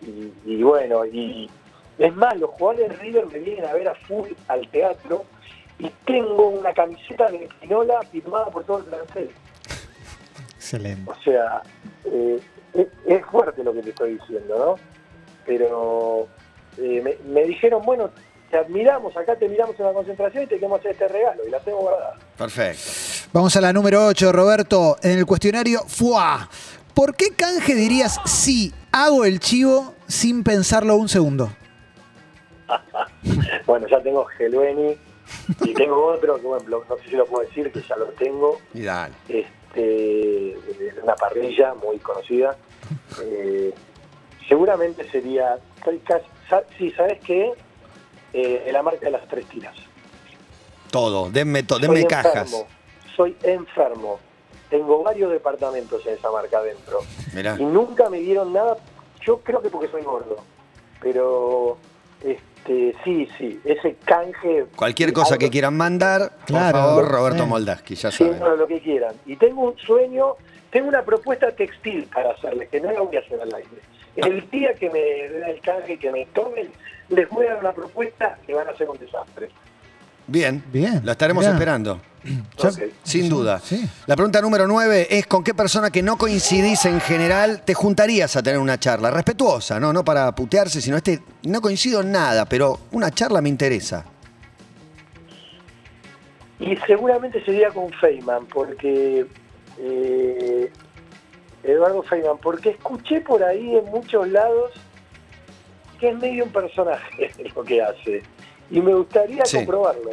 Y, 0.00 0.32
y 0.46 0.62
bueno, 0.62 1.04
y 1.04 1.50
es 1.98 2.14
más, 2.14 2.36
los 2.38 2.50
jugadores 2.50 2.88
de 2.88 2.96
River 2.96 3.26
me 3.26 3.38
vienen 3.40 3.66
a 3.66 3.74
ver 3.74 3.88
a 3.88 3.94
full 3.94 4.28
al 4.48 4.66
teatro 4.68 5.24
y 5.78 5.90
tengo 6.06 6.48
una 6.48 6.72
camiseta 6.72 7.30
de 7.30 7.44
Espinola 7.44 8.00
firmada 8.10 8.46
por 8.46 8.64
todo 8.64 8.78
el 8.78 8.84
plantel. 8.84 9.30
Excelente. 10.54 11.10
O 11.10 11.14
sea, 11.22 11.62
eh, 12.04 12.40
es, 12.74 12.86
es 13.06 13.26
fuerte 13.26 13.62
lo 13.62 13.74
que 13.74 13.82
te 13.82 13.90
estoy 13.90 14.14
diciendo, 14.14 14.58
¿no? 14.58 14.99
Pero 15.50 16.28
eh, 16.78 17.02
me, 17.02 17.16
me 17.28 17.44
dijeron, 17.44 17.82
bueno, 17.84 18.10
te 18.52 18.56
admiramos, 18.56 19.16
acá 19.16 19.34
te 19.34 19.48
miramos 19.48 19.74
en 19.80 19.86
la 19.86 19.92
concentración 19.92 20.44
y 20.44 20.46
te 20.46 20.54
queremos 20.54 20.78
hacer 20.78 20.92
este 20.92 21.08
regalo, 21.08 21.44
y 21.44 21.50
la 21.50 21.58
tengo 21.58 21.78
guardada. 21.78 22.16
Perfecto. 22.38 22.82
Vamos 23.32 23.56
a 23.56 23.60
la 23.60 23.72
número 23.72 24.06
8, 24.06 24.30
Roberto. 24.30 24.96
En 25.02 25.18
el 25.18 25.26
cuestionario 25.26 25.80
FUA. 25.88 26.48
¿Por 26.94 27.16
qué 27.16 27.34
canje 27.36 27.74
dirías 27.74 28.20
sí, 28.26 28.72
hago 28.92 29.24
el 29.24 29.40
chivo 29.40 29.92
sin 30.06 30.44
pensarlo 30.44 30.94
un 30.94 31.08
segundo? 31.08 31.50
Bueno, 33.66 33.86
ya 33.88 34.00
tengo 34.02 34.24
Gelueni 34.24 34.96
y 35.60 35.74
tengo 35.74 36.06
otro 36.06 36.36
que, 36.40 36.46
bueno, 36.46 36.82
no 36.88 36.96
sé 36.98 37.10
si 37.10 37.16
lo 37.16 37.26
puedo 37.26 37.46
decir, 37.46 37.70
que 37.72 37.82
ya 37.82 37.96
lo 37.96 38.06
tengo. 38.06 38.58
Y 38.74 38.82
dale. 38.82 39.14
este, 39.28 40.52
es 40.52 41.02
una 41.02 41.14
parrilla 41.14 41.74
muy 41.74 41.98
conocida. 41.98 42.56
Eh, 43.22 43.72
seguramente 44.50 45.08
sería, 45.10 45.58
sí, 46.76 46.90
¿sabes 46.90 47.20
qué? 47.24 47.52
Eh, 48.32 48.68
la 48.72 48.82
marca 48.82 49.06
de 49.06 49.12
las 49.12 49.26
tres 49.28 49.46
tiras. 49.46 49.76
Todo. 50.90 51.30
Denme, 51.30 51.62
to- 51.62 51.76
Soy 51.76 51.82
denme 51.82 52.00
enfermo, 52.00 52.22
cajas. 52.22 52.66
Soy 53.16 53.36
enfermo. 53.44 54.18
Tengo 54.68 55.02
varios 55.04 55.30
departamentos 55.30 56.04
en 56.06 56.14
esa 56.14 56.30
marca 56.32 56.58
adentro. 56.58 56.98
Mirá. 57.32 57.56
Y 57.58 57.64
nunca 57.64 58.10
me 58.10 58.18
dieron 58.18 58.52
nada, 58.52 58.76
yo 59.24 59.38
creo 59.38 59.62
que 59.62 59.68
porque 59.70 59.88
soy 59.88 60.02
gordo. 60.02 60.36
Pero, 61.00 61.78
este, 62.22 62.94
sí, 63.04 63.28
sí, 63.38 63.60
ese 63.64 63.94
canje... 64.04 64.66
Cualquier 64.76 65.12
cosa 65.12 65.38
que 65.38 65.48
quieran 65.48 65.76
mandar, 65.76 66.32
Claro. 66.44 66.72
por 66.78 66.86
favor, 66.88 67.08
Roberto 67.08 67.42
Sí. 67.44 67.48
Moldaski, 67.48 67.94
ya 67.94 68.10
Sí, 68.10 68.24
saben. 68.24 68.58
lo 68.58 68.66
que 68.66 68.80
quieran. 68.80 69.14
Y 69.26 69.36
tengo 69.36 69.62
un 69.62 69.78
sueño, 69.78 70.34
tengo 70.70 70.88
una 70.88 71.02
propuesta 71.02 71.52
textil 71.52 72.08
para 72.12 72.32
hacerles, 72.32 72.68
que 72.68 72.80
no 72.80 72.90
la 72.90 73.00
voy 73.00 73.16
a 73.16 73.20
hacer 73.20 73.40
al 73.40 73.54
aire. 73.54 73.68
El 74.16 74.48
día 74.50 74.74
que 74.74 74.90
me 74.90 74.98
den 75.00 75.44
el 75.48 75.60
canje, 75.60 75.98
que 75.98 76.10
me 76.10 76.26
tomen, 76.26 76.68
les 77.08 77.28
voy 77.28 77.46
a 77.46 77.50
dar 77.54 77.60
una 77.60 77.72
propuesta 77.72 78.38
que 78.46 78.54
van 78.54 78.68
a 78.68 78.76
ser 78.76 78.88
un 78.88 78.98
desastre. 78.98 79.48
Bien, 80.26 80.62
Bien, 80.72 81.00
Lo 81.04 81.12
estaremos 81.12 81.42
mirá. 81.42 81.54
esperando. 81.54 82.00
Sin 83.02 83.28
duda. 83.28 83.58
sí. 83.60 83.88
La 84.06 84.14
pregunta 84.14 84.40
número 84.42 84.66
9 84.66 85.08
es 85.10 85.26
con 85.26 85.42
qué 85.42 85.54
persona 85.54 85.90
que 85.90 86.02
no 86.02 86.16
coincidís 86.18 86.84
en 86.84 87.00
general 87.00 87.62
te 87.64 87.72
juntarías 87.74 88.36
a 88.36 88.42
tener 88.42 88.58
una 88.60 88.78
charla. 88.78 89.10
Respetuosa, 89.10 89.80
¿no? 89.80 89.92
No 89.92 90.04
para 90.04 90.30
putearse, 90.34 90.80
sino 90.80 90.96
este, 90.98 91.20
no 91.44 91.60
coincido 91.60 92.02
en 92.02 92.12
nada, 92.12 92.44
pero 92.44 92.78
una 92.92 93.10
charla 93.10 93.40
me 93.40 93.48
interesa. 93.48 94.04
Y 96.58 96.76
seguramente 96.86 97.42
sería 97.44 97.70
con 97.70 97.90
Feynman, 97.92 98.46
porque... 98.46 99.26
eh, 99.78 100.70
Eduardo 101.62 102.02
Feynman, 102.02 102.38
porque 102.38 102.70
escuché 102.70 103.20
por 103.20 103.42
ahí 103.44 103.76
en 103.76 103.84
muchos 103.86 104.26
lados 104.28 104.72
que 105.98 106.08
es 106.10 106.16
medio 106.18 106.44
un 106.44 106.50
personaje 106.50 107.30
lo 107.54 107.62
que 107.64 107.82
hace. 107.82 108.22
Y 108.70 108.80
me 108.80 108.94
gustaría 108.94 109.44
Sí. 109.44 109.56
comprobarlo. 109.58 110.10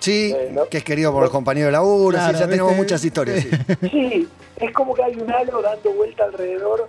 Sí, 0.00 0.32
Eh, 0.34 0.50
no. 0.52 0.66
que 0.68 0.78
es 0.78 0.84
querido 0.84 1.12
por 1.12 1.22
los 1.22 1.30
compañeros 1.30 1.68
de 1.68 1.72
laburo, 1.72 2.16
sí, 2.16 2.22
Claro, 2.24 2.38
ya 2.38 2.48
tenemos 2.48 2.76
muchas 2.76 3.04
historias. 3.04 3.40
sí. 3.42 3.50
Sí, 3.90 4.28
es 4.56 4.72
como 4.72 4.94
que 4.94 5.02
hay 5.02 5.16
un 5.16 5.30
halo 5.30 5.60
dando 5.60 5.92
vuelta 5.92 6.24
alrededor 6.24 6.88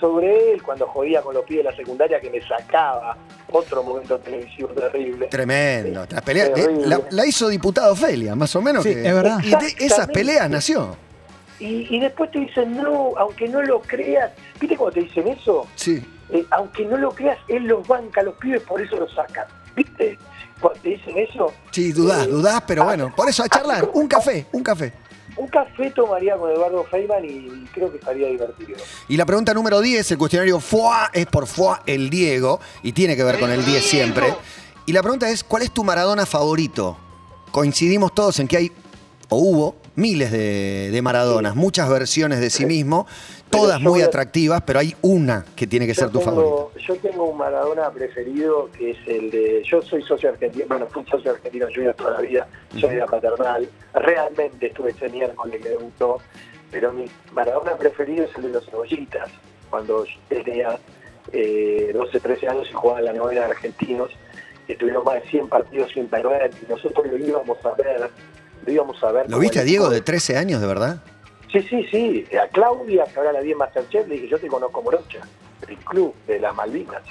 sobre 0.00 0.52
él 0.52 0.62
cuando 0.62 0.86
jodía 0.86 1.20
con 1.22 1.34
los 1.34 1.44
pies 1.44 1.58
de 1.58 1.70
la 1.70 1.76
secundaria 1.76 2.20
que 2.20 2.30
me 2.30 2.40
sacaba. 2.46 3.16
Otro 3.50 3.82
momento 3.82 4.18
televisivo 4.18 4.68
terrible. 4.68 5.26
Tremendo. 5.26 6.04
Eh, 6.04 6.06
Terrible. 6.24 6.86
la, 6.86 7.00
la 7.10 7.26
hizo 7.26 7.48
diputado 7.48 7.94
Felia, 7.96 8.34
más 8.34 8.54
o 8.56 8.62
menos. 8.62 8.82
Sí, 8.84 8.94
que- 8.94 9.06
es 9.08 9.14
verdad. 9.14 9.38
Y 9.42 9.50
de 9.50 9.84
esas 9.84 10.06
peleas 10.08 10.48
nació. 10.48 10.96
Y, 11.60 11.86
y 11.94 12.00
después 12.00 12.30
te 12.30 12.40
dicen, 12.40 12.76
no, 12.76 13.12
aunque 13.16 13.48
no 13.48 13.62
lo 13.62 13.80
creas. 13.80 14.32
¿Viste 14.60 14.76
cuando 14.76 14.94
te 14.94 15.00
dicen 15.06 15.28
eso? 15.28 15.66
Sí. 15.76 16.02
eh, 16.30 16.44
aunque 16.50 16.84
no 16.84 16.96
lo 16.96 17.10
creas, 17.14 17.38
él 17.48 17.64
los 17.64 17.86
banca 17.86 18.20
a 18.20 18.24
los 18.24 18.34
pibes, 18.34 18.62
por 18.62 18.80
eso 18.80 18.96
los 18.96 19.12
sacan. 19.14 19.46
¿Viste? 19.76 20.18
Cuando 20.60 20.80
te 20.80 20.90
dicen 20.90 21.16
eso. 21.18 21.52
Sí, 21.70 21.92
dudás, 21.92 22.26
eh, 22.26 22.30
dudás, 22.30 22.62
pero 22.66 22.82
ah, 22.82 22.86
bueno, 22.86 23.12
por 23.14 23.28
eso 23.28 23.42
a 23.42 23.48
charlar, 23.48 23.90
un 23.92 24.08
café, 24.08 24.46
un 24.52 24.62
café. 24.62 24.92
Un 25.36 25.48
café 25.48 25.90
tomaría 25.90 26.36
con 26.36 26.48
Eduardo 26.50 26.84
Feynman 26.84 27.24
y 27.24 27.64
creo 27.72 27.90
que 27.90 27.98
estaría 27.98 28.28
divertido. 28.28 28.78
Y 29.08 29.16
la 29.16 29.26
pregunta 29.26 29.52
número 29.52 29.80
10, 29.80 30.12
el 30.12 30.18
cuestionario 30.18 30.60
FUA 30.60 31.10
es 31.12 31.26
por 31.26 31.48
FUA 31.48 31.82
el 31.86 32.08
Diego, 32.08 32.60
y 32.84 32.92
tiene 32.92 33.16
que 33.16 33.24
ver 33.24 33.40
con 33.40 33.50
el 33.50 33.64
10 33.64 33.84
siempre. 33.84 34.32
Y 34.86 34.92
la 34.92 35.02
pregunta 35.02 35.28
es, 35.28 35.42
¿cuál 35.42 35.62
es 35.62 35.72
tu 35.72 35.82
Maradona 35.82 36.24
favorito? 36.24 36.96
Coincidimos 37.50 38.14
todos 38.14 38.38
en 38.38 38.46
que 38.46 38.56
hay, 38.58 38.72
o 39.28 39.36
hubo, 39.38 39.76
miles 39.96 40.32
de, 40.32 40.90
de 40.90 41.02
Maradonas, 41.02 41.54
muchas 41.54 41.88
versiones 41.88 42.40
de 42.40 42.50
sí 42.50 42.66
mismo, 42.66 43.06
todas 43.50 43.80
yo 43.80 43.90
muy 43.90 44.02
atractivas, 44.02 44.62
pero 44.62 44.78
hay 44.78 44.94
una 45.02 45.44
que 45.56 45.66
tiene 45.66 45.86
que 45.86 45.94
ser 45.94 46.10
tu 46.10 46.18
tengo, 46.18 46.24
favorito. 46.24 46.72
Yo 46.78 46.96
tengo 46.96 47.24
un 47.24 47.38
Maradona 47.38 47.90
preferido 47.90 48.70
que 48.76 48.90
es 48.90 48.98
el 49.06 49.30
de. 49.30 49.62
Yo 49.64 49.82
soy 49.82 50.02
socio 50.02 50.30
argentino, 50.30 50.64
bueno, 50.68 50.86
fui 50.86 51.04
socio 51.06 51.32
argentino 51.32 51.66
junior 51.74 51.94
toda 51.94 52.12
la 52.12 52.20
vida, 52.20 52.48
soy 52.78 52.90
de 52.90 52.96
la 52.96 53.06
paternal. 53.06 53.68
Realmente 53.94 54.66
estuve 54.66 54.90
ese 54.90 55.08
miércoles 55.08 55.60
que 55.62 55.68
debutó, 55.68 56.18
pero 56.70 56.92
mi 56.92 57.06
Maradona 57.32 57.76
preferido 57.76 58.24
es 58.24 58.36
el 58.36 58.42
de 58.42 58.48
los 58.48 58.66
cebollitas. 58.66 59.30
Cuando 59.70 60.04
yo 60.04 60.42
tenía 60.44 60.78
eh, 61.32 61.90
12, 61.92 62.20
13 62.20 62.48
años 62.48 62.68
y 62.70 62.72
jugaba 62.72 63.00
en 63.00 63.06
la 63.06 63.12
novena 63.12 63.42
de 63.42 63.46
argentinos, 63.46 64.10
estuvimos 64.68 65.04
más 65.04 65.22
de 65.22 65.30
100 65.30 65.48
partidos 65.48 65.90
sin 65.92 66.06
perder 66.08 66.50
y 66.62 66.70
nosotros 66.70 67.06
lo 67.06 67.16
íbamos 67.18 67.64
a 67.64 67.74
ver. 67.74 68.10
Lo 68.66 68.72
íbamos 68.72 69.02
a 69.02 69.12
ver. 69.12 69.30
¿Lo 69.30 69.38
viste 69.38 69.60
a 69.60 69.62
Diego 69.64 69.90
de 69.90 70.00
13 70.00 70.36
años, 70.36 70.60
de 70.60 70.66
verdad? 70.66 71.02
Sí, 71.52 71.60
sí, 71.62 71.86
sí. 71.90 72.26
A 72.36 72.48
Claudia, 72.48 73.04
que 73.04 73.18
ahora 73.18 73.32
la 73.32 73.40
vi 73.40 73.52
en 73.52 73.58
Masterchef, 73.58 74.08
le 74.08 74.14
dije, 74.14 74.28
yo 74.28 74.38
te 74.38 74.48
conozco 74.48 74.82
Morocha, 74.82 75.20
el 75.68 75.76
club 75.78 76.14
de 76.26 76.40
las 76.40 76.54
Malvinas. 76.54 77.02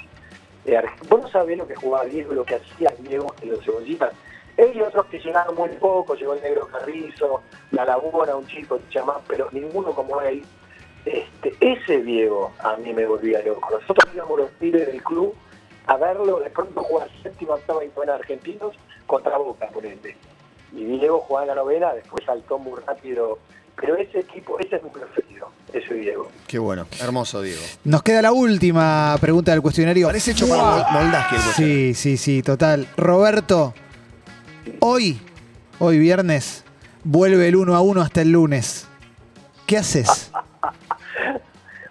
Eh, 0.66 0.80
Vos 1.08 1.22
no 1.22 1.28
sabés 1.28 1.58
lo 1.58 1.66
que 1.66 1.74
jugaba 1.74 2.04
Diego, 2.04 2.32
lo 2.34 2.44
que 2.44 2.56
hacía 2.56 2.92
Diego 3.00 3.34
en 3.42 3.50
los 3.50 3.64
cebollitas. 3.64 4.12
Él 4.56 4.72
y 4.74 4.80
otros 4.82 5.06
que 5.06 5.18
llegaron 5.18 5.54
muy 5.56 5.70
poco, 5.70 6.14
llegó 6.14 6.34
el 6.34 6.42
Negro 6.42 6.68
Carrizo, 6.68 7.42
La 7.72 7.84
Laguna, 7.84 8.36
un 8.36 8.46
chico, 8.46 8.78
chamán, 8.90 9.20
pero 9.26 9.48
ninguno 9.52 9.92
como 9.92 10.20
él. 10.20 10.44
Este, 11.04 11.54
ese 11.60 12.02
Diego 12.02 12.52
a 12.60 12.76
mí 12.76 12.92
me 12.92 13.04
volvía 13.04 13.42
loco. 13.42 13.78
Nosotros 13.78 14.14
íbamos 14.14 14.38
los 14.38 14.50
pibes 14.52 14.86
del 14.86 15.02
club 15.02 15.34
a 15.86 15.96
verlo, 15.96 16.40
de 16.40 16.50
pronto 16.50 16.82
jugar 16.82 17.08
séptima, 17.22 17.54
octava 17.54 17.84
y 17.84 17.88
novena 17.88 18.14
argentinos 18.14 18.74
contra 19.06 19.36
Boca, 19.36 19.68
por 19.68 19.84
ende. 19.84 20.16
Y 20.76 20.84
Diego 20.84 21.20
jugaba 21.20 21.44
en 21.44 21.48
la 21.48 21.54
novena, 21.54 21.92
después 21.94 22.24
saltó 22.24 22.58
muy 22.58 22.80
rápido. 22.86 23.38
Pero 23.76 23.96
ese 23.96 24.20
equipo, 24.20 24.58
ese 24.60 24.76
es 24.76 24.82
mi 24.84 24.90
preferido, 24.90 25.48
ese 25.72 25.94
Diego. 25.94 26.28
Qué 26.46 26.58
bueno, 26.58 26.86
hermoso 27.00 27.42
Diego. 27.42 27.60
Nos 27.84 28.02
queda 28.02 28.22
la 28.22 28.32
última 28.32 29.16
pregunta 29.20 29.50
del 29.50 29.62
cuestionario. 29.62 30.06
Parece 30.06 30.30
hecho 30.30 30.48
para 30.48 30.90
Moldaski 30.92 31.36
el. 31.36 31.52
Sí, 31.56 31.94
sí, 31.94 32.16
sí, 32.16 32.42
total. 32.42 32.86
Roberto, 32.96 33.74
hoy, 34.78 35.20
hoy 35.80 35.98
viernes, 35.98 36.64
vuelve 37.02 37.48
el 37.48 37.56
1 37.56 37.74
a 37.74 37.80
1 37.80 38.00
hasta 38.00 38.22
el 38.22 38.30
lunes. 38.30 38.86
¿Qué 39.66 39.78
haces? 39.78 40.30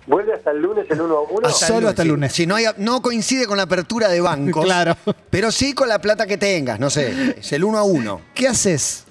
¿Vuelve 0.05 0.33
hasta 0.33 0.51
el 0.51 0.61
lunes 0.61 0.85
el 0.89 0.99
1 1.01 1.15
a 1.17 1.21
1? 1.21 1.47
Hasta 1.47 1.67
Solo 1.67 1.87
hasta 1.89 2.01
el 2.01 2.09
lunes. 2.09 2.33
Si 2.33 2.45
no, 2.45 2.55
hay, 2.55 2.65
no 2.77 3.01
coincide 3.01 3.45
con 3.47 3.57
la 3.57 3.63
apertura 3.63 4.09
de 4.09 4.19
bancos. 4.21 4.65
Claro. 4.73 4.95
Pero 5.29 5.51
sí 5.51 5.73
con 5.73 5.87
la 5.87 5.99
plata 5.99 6.25
que 6.27 6.37
tengas, 6.37 6.79
no 6.79 6.89
sé. 6.89 7.35
Es 7.39 7.51
el 7.53 7.63
uno 7.63 7.77
a 7.77 7.83
uno. 7.83 8.21
¿Qué 8.33 8.47
haces? 8.47 9.05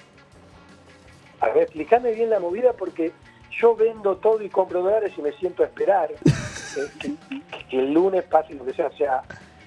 A 1.41 1.47
ver, 1.49 1.65
explícame 1.65 2.13
bien 2.13 2.31
la 2.31 2.39
movida 2.41 2.73
porque 2.75 3.13
yo 3.61 3.75
vendo 3.75 4.17
todo 4.17 4.43
y 4.43 4.49
compro 4.49 4.83
dólares 4.83 5.13
y 5.17 5.23
me 5.23 5.33
siento 5.33 5.63
a 5.63 5.67
esperar 5.67 6.11
eh, 6.13 6.17
que, 7.01 7.15
que- 7.29 7.43
que 7.71 7.79
el 7.79 7.93
lunes 7.93 8.23
pase 8.25 8.55
lo 8.55 8.65
que 8.65 8.75
sea. 8.75 8.87
O 8.89 8.97
sea, 8.97 9.23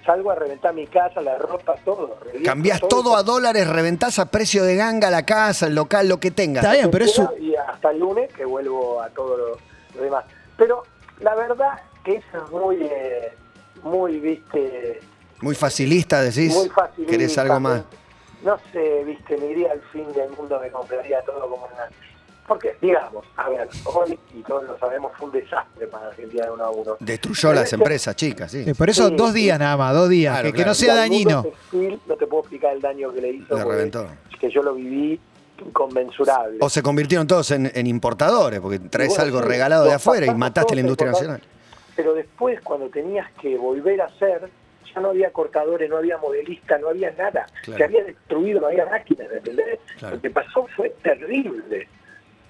salgo 0.06 0.30
a 0.32 0.36
reventar 0.36 0.74
mi 0.74 0.86
casa, 0.88 1.22
la 1.22 1.38
ropa, 1.38 1.76
todo. 1.84 2.18
Cambiás 2.44 2.80
todo 2.88 3.16
a 3.16 3.24
dólares, 3.24 3.68
reventás 3.68 4.20
a 4.20 4.28
precio 4.30 4.64
de 4.64 4.76
ganga 4.76 5.10
la 5.10 5.26
casa, 5.26 5.66
el 5.68 5.76
local, 5.76 6.08
lo 6.08 6.20
que 6.20 6.30
tengas. 6.32 6.64
Está 6.64 6.76
bien, 6.76 6.92
pero 6.92 7.06
es 7.06 7.12
su- 7.14 7.28
Y 7.40 7.56
hasta 7.56 7.90
el 7.92 8.00
lunes 8.00 8.32
que 8.32 8.46
vuelvo 8.46 9.02
a 9.02 9.10
todo 9.10 9.36
lo, 9.38 9.58
lo 9.96 10.02
demás. 10.04 10.24
Pero 10.58 10.84
la 11.20 11.36
verdad 11.36 11.80
que 12.04 12.16
eso 12.18 12.46
es 12.46 12.52
muy, 12.52 12.78
eh, 12.82 13.34
muy, 13.84 14.20
viste, 14.20 15.00
Muy 15.42 15.56
facilista, 15.56 16.22
decís. 16.22 16.54
muy 16.56 16.70
fácil. 16.70 17.06
¿Querés 17.06 17.38
algo 17.38 17.60
más? 17.60 17.84
No 18.44 18.58
sé, 18.72 19.04
viste, 19.06 19.38
me 19.38 19.48
iría 19.48 19.72
al 19.72 19.82
fin 19.92 20.12
del 20.14 20.30
mundo, 20.32 20.60
me 20.60 20.70
compraría 20.70 21.22
todo 21.24 21.42
como 21.50 21.66
una... 21.66 21.90
Porque, 22.48 22.78
digamos, 22.80 23.26
a 23.38 23.50
ver, 23.50 23.68
hoy, 23.86 24.20
y 24.36 24.44
todos 24.44 24.66
lo 24.66 24.78
sabemos, 24.78 25.12
fue 25.18 25.26
un 25.26 25.32
desastre 25.34 25.88
para 25.88 26.10
Argentina 26.10 26.46
de 26.46 26.52
1 26.52 26.64
a 26.64 26.70
1. 26.70 26.98
Destruyó 27.00 27.54
las 27.54 27.74
empresas, 27.74 28.16
chicas, 28.16 28.52
sí. 28.52 28.64
Eh, 28.68 28.76
Por 28.76 28.88
eso 28.88 29.08
Sí, 29.10 29.16
dos 29.16 29.32
sí. 29.34 29.40
días 29.40 29.58
nada 29.58 29.76
más, 29.76 29.96
dos 29.96 30.10
días. 30.10 30.40
Claro, 30.40 30.54
que, 30.56 30.64
no 30.64 30.76
sea 30.76 30.94
dañino. 30.94 31.42
textil, 31.42 32.00
no 32.06 32.16
te 32.16 32.28
puedo 32.28 32.44
explicar 32.44 32.74
el 32.76 32.82
daño 32.82 33.12
que 33.12 33.22
le 33.22 33.30
hizo. 33.32 33.56
Le 33.56 33.64
porque- 33.64 33.78
reventó. 33.78 34.08
Que 34.40 34.52
yo 34.52 34.62
lo 34.62 34.76
viví 34.76 35.20
inconmensurable. 35.60 36.58
O 36.62 36.70
se 36.70 36.82
convirtieron 36.82 37.28
todos 37.28 37.52
en, 37.52 37.72
en 37.74 37.88
importadores, 37.88 38.60
porque 38.60 38.80
traes 38.80 39.10
Bueno, 39.10 39.24
algo 39.24 39.40
sí, 39.40 39.46
regalado 39.46 39.86
de 39.86 39.94
afuera 39.94 40.26
y 40.26 40.34
mataste 40.34 40.76
la 40.76 40.82
industria 40.82 41.12
nacional. 41.12 41.42
Pero 41.96 42.14
después, 42.14 42.60
cuando 42.62 42.90
tenías 42.90 43.32
que 43.42 43.58
volver 43.58 44.02
a 44.02 44.06
hacer, 44.06 44.50
ya 44.94 45.02
no 45.02 45.10
había 45.10 45.32
cortadores, 45.32 45.90
no 45.90 45.98
había 45.98 46.18
modelistas, 46.18 46.80
no 46.82 46.90
había 46.90 47.12
nada. 47.12 47.46
Claro. 47.64 47.78
Se 47.78 47.84
había 47.84 48.04
destruido, 48.04 48.62
no 48.62 48.68
había 48.68 48.86
máquinas, 48.86 49.28
¿entendés? 49.32 49.80
Claro. 49.98 50.16
Lo 50.16 50.22
que 50.22 50.30
pasó 50.30 50.68
fue 50.76 50.90
terrible. 51.02 51.88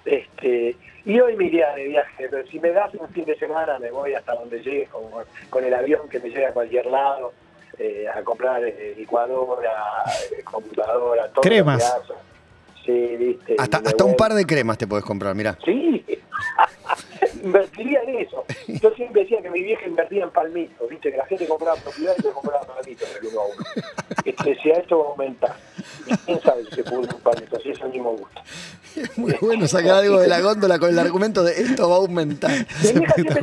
Este, 0.04 0.76
y 1.04 1.20
hoy 1.20 1.36
me 1.36 1.46
iría 1.46 1.72
de 1.74 1.84
viaje, 1.88 2.28
pero 2.30 2.46
si 2.46 2.60
me 2.60 2.70
das 2.70 2.92
un 2.94 3.08
fin 3.08 3.24
de 3.24 3.36
semana 3.36 3.78
me 3.78 3.90
voy 3.90 4.14
hasta 4.14 4.34
donde 4.34 4.60
llegue, 4.60 4.86
con, 4.86 5.02
con 5.50 5.64
el 5.64 5.74
avión 5.74 6.08
que 6.08 6.20
me 6.20 6.28
lleve 6.28 6.46
a 6.46 6.52
cualquier 6.52 6.86
lado, 6.86 7.32
eh, 7.78 8.06
a 8.08 8.22
comprar 8.22 8.64
eh, 8.64 8.94
licuadora, 8.96 10.02
eh, 10.32 10.42
computadora, 10.42 11.28
todo. 11.28 11.42
Cremas. 11.42 11.82
lo 11.82 12.06
que 12.06 12.12
haya. 12.12 12.25
Sí, 12.86 13.16
viste. 13.16 13.56
Hasta, 13.58 13.78
hasta 13.78 14.04
un 14.04 14.16
par 14.16 14.32
de 14.32 14.46
cremas 14.46 14.78
te 14.78 14.86
podés 14.86 15.04
comprar, 15.04 15.34
mirá. 15.34 15.58
Sí, 15.64 16.04
invertiría 17.42 18.00
en 18.02 18.18
eso. 18.20 18.44
Yo 18.68 18.90
siempre 18.92 19.22
decía 19.22 19.42
que 19.42 19.50
mi 19.50 19.62
vieja 19.62 19.86
invertía 19.86 20.24
en 20.24 20.30
palmitos, 20.30 20.88
viste, 20.88 21.10
que 21.10 21.16
la 21.16 21.26
gente 21.26 21.46
compraba 21.46 21.76
propiedades 21.80 22.20
y 22.20 22.22
yo 22.22 22.32
compraba 22.32 22.62
palmitos 22.62 23.08
el 23.20 23.26
uno 23.26 23.40
a 23.40 23.44
uno. 23.46 23.64
Este, 24.24 24.56
si 24.62 24.70
a 24.70 24.74
esto 24.74 24.98
va 24.98 25.04
a 25.04 25.08
aumentar, 25.10 25.56
quién 26.24 26.40
sabe 26.40 26.64
si 26.64 26.76
se 26.76 26.84
puede 26.84 26.98
un 26.98 27.20
palmito, 27.20 27.60
si 27.60 27.70
es 27.70 27.80
el 27.80 27.90
mismo 27.90 28.12
gusto. 28.12 28.40
Muy 29.16 29.34
bueno 29.40 29.66
sacar 29.66 29.96
algo 29.96 30.20
de 30.20 30.28
la 30.28 30.40
góndola 30.40 30.78
con 30.78 30.90
el 30.90 30.98
argumento 30.98 31.42
de 31.42 31.52
esto 31.60 31.88
va 31.88 31.96
a 31.96 31.98
aumentar. 31.98 32.52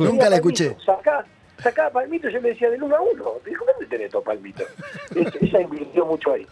Nunca 0.00 0.28
la 0.28 0.36
escuché. 0.36 0.76
Sacá, 0.84 1.24
sacaba 1.64 1.90
palmitos, 1.90 2.32
yo 2.32 2.38
le 2.40 2.50
decía 2.50 2.70
del 2.70 2.82
uno 2.82 2.94
a 2.96 3.00
uno. 3.00 3.32
Dijo, 3.44 3.64
¿dónde 3.66 3.86
tenés 3.86 4.06
estos 4.06 4.22
palmitos? 4.22 4.66
Este, 5.14 5.44
ella 5.46 5.60
invirtió 5.62 6.06
mucho 6.06 6.32
ahí. 6.32 6.46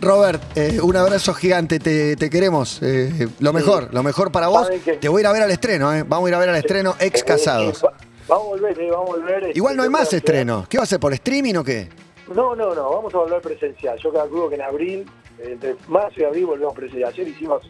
Robert, 0.00 0.42
eh, 0.56 0.80
un 0.82 0.96
abrazo 0.96 1.34
gigante, 1.34 1.78
te, 1.78 2.16
te 2.16 2.30
queremos. 2.30 2.80
eh, 2.82 3.28
lo 3.40 3.52
mejor, 3.52 3.92
lo 3.92 4.02
mejor 4.02 4.30
para 4.32 4.48
vos. 4.48 4.68
Te 5.00 5.08
voy 5.08 5.20
a 5.20 5.22
ir 5.22 5.26
a 5.26 5.32
ver 5.32 5.42
al 5.42 5.50
estreno, 5.50 5.92
eh. 5.94 6.02
Vamos 6.06 6.26
a 6.26 6.28
ir 6.30 6.34
a 6.34 6.38
ver 6.38 6.48
al 6.50 6.56
estreno 6.56 6.94
ex 7.00 7.22
casados. 7.24 7.82
va- 7.84 7.92
vamos 8.28 8.46
a 8.46 8.48
volver, 8.50 8.76
vamos 8.90 9.10
a 9.10 9.12
volver. 9.12 9.44
este, 9.44 9.58
Igual 9.58 9.76
no 9.76 9.82
hay 9.82 9.88
más 9.90 10.12
estrenos. 10.12 10.66
¿Qué 10.68 10.76
va 10.78 10.82
a 10.82 10.84
hacer 10.84 10.98
por 11.00 11.12
streaming 11.12 11.54
o 11.56 11.64
qué? 11.64 11.88
No, 12.34 12.54
no, 12.56 12.74
no, 12.74 12.90
vamos 12.90 13.14
a 13.14 13.18
volver 13.18 13.40
presencial. 13.42 13.98
Yo 14.02 14.12
calculo 14.12 14.48
que 14.48 14.54
en 14.54 14.62
abril, 14.62 15.10
entre 15.38 15.76
marzo 15.88 16.20
y 16.20 16.24
abril 16.24 16.46
volvemos 16.46 16.74
presencial. 16.74 17.10
Ayer 17.12 17.28
hicimos 17.28 17.62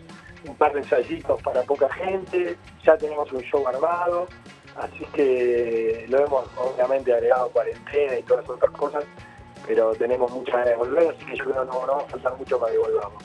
un 0.47 0.55
par 0.57 0.73
de 0.75 0.81
ensayitos 0.81 1.43
para 1.43 1.63
poca 1.63 1.89
gente, 1.95 2.57
ya 2.85 2.97
tenemos 2.97 3.33
un 3.33 3.41
show 3.43 3.67
armado, 3.67 4.29
así 4.77 5.05
que 5.13 6.07
lo 6.09 6.25
hemos 6.25 6.47
obviamente 6.57 7.13
agregado 7.13 7.49
cuarentena 7.51 8.19
y 8.19 8.23
todas 8.23 8.49
otras 8.49 8.71
cosas, 8.73 9.05
pero 9.67 9.95
tenemos 9.95 10.31
muchas 10.31 10.55
ganas 10.55 10.71
de 10.71 10.77
volver, 10.77 11.15
así 11.15 11.27
que 11.27 11.37
yo 11.37 11.45
creo 11.45 11.61
que 11.61 11.67
no, 11.67 11.87
no 11.87 11.97
va 11.97 12.03
a 12.03 12.07
faltar 12.07 12.37
mucho 12.37 12.59
para 12.59 12.73
que 12.73 12.79
volvamos. 12.79 13.23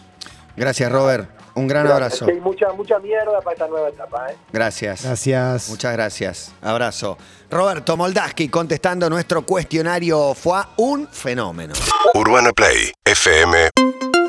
Gracias, 0.56 0.92
Robert. 0.92 1.30
Un 1.56 1.68
gran 1.68 1.86
Gracias. 1.86 2.22
abrazo. 2.22 2.26
Hay 2.28 2.40
mucha, 2.42 2.72
mucha 2.74 3.00
mierda 3.00 3.40
para 3.42 3.54
esta 3.54 3.68
nueva 3.68 3.90
etapa, 3.90 4.32
¿eh? 4.32 4.36
Gracias. 4.52 5.04
Gracias. 5.04 5.70
Muchas 5.70 5.94
gracias. 5.94 6.54
Abrazo. 6.62 7.18
Roberto 7.50 7.98
Moldaski 7.98 8.50
contestando 8.50 9.10
nuestro 9.10 9.44
cuestionario 9.44 10.34
fue 10.34 10.60
un 10.78 11.08
fenómeno. 11.08 11.74
UrbanaPlayFM.com 12.14 14.29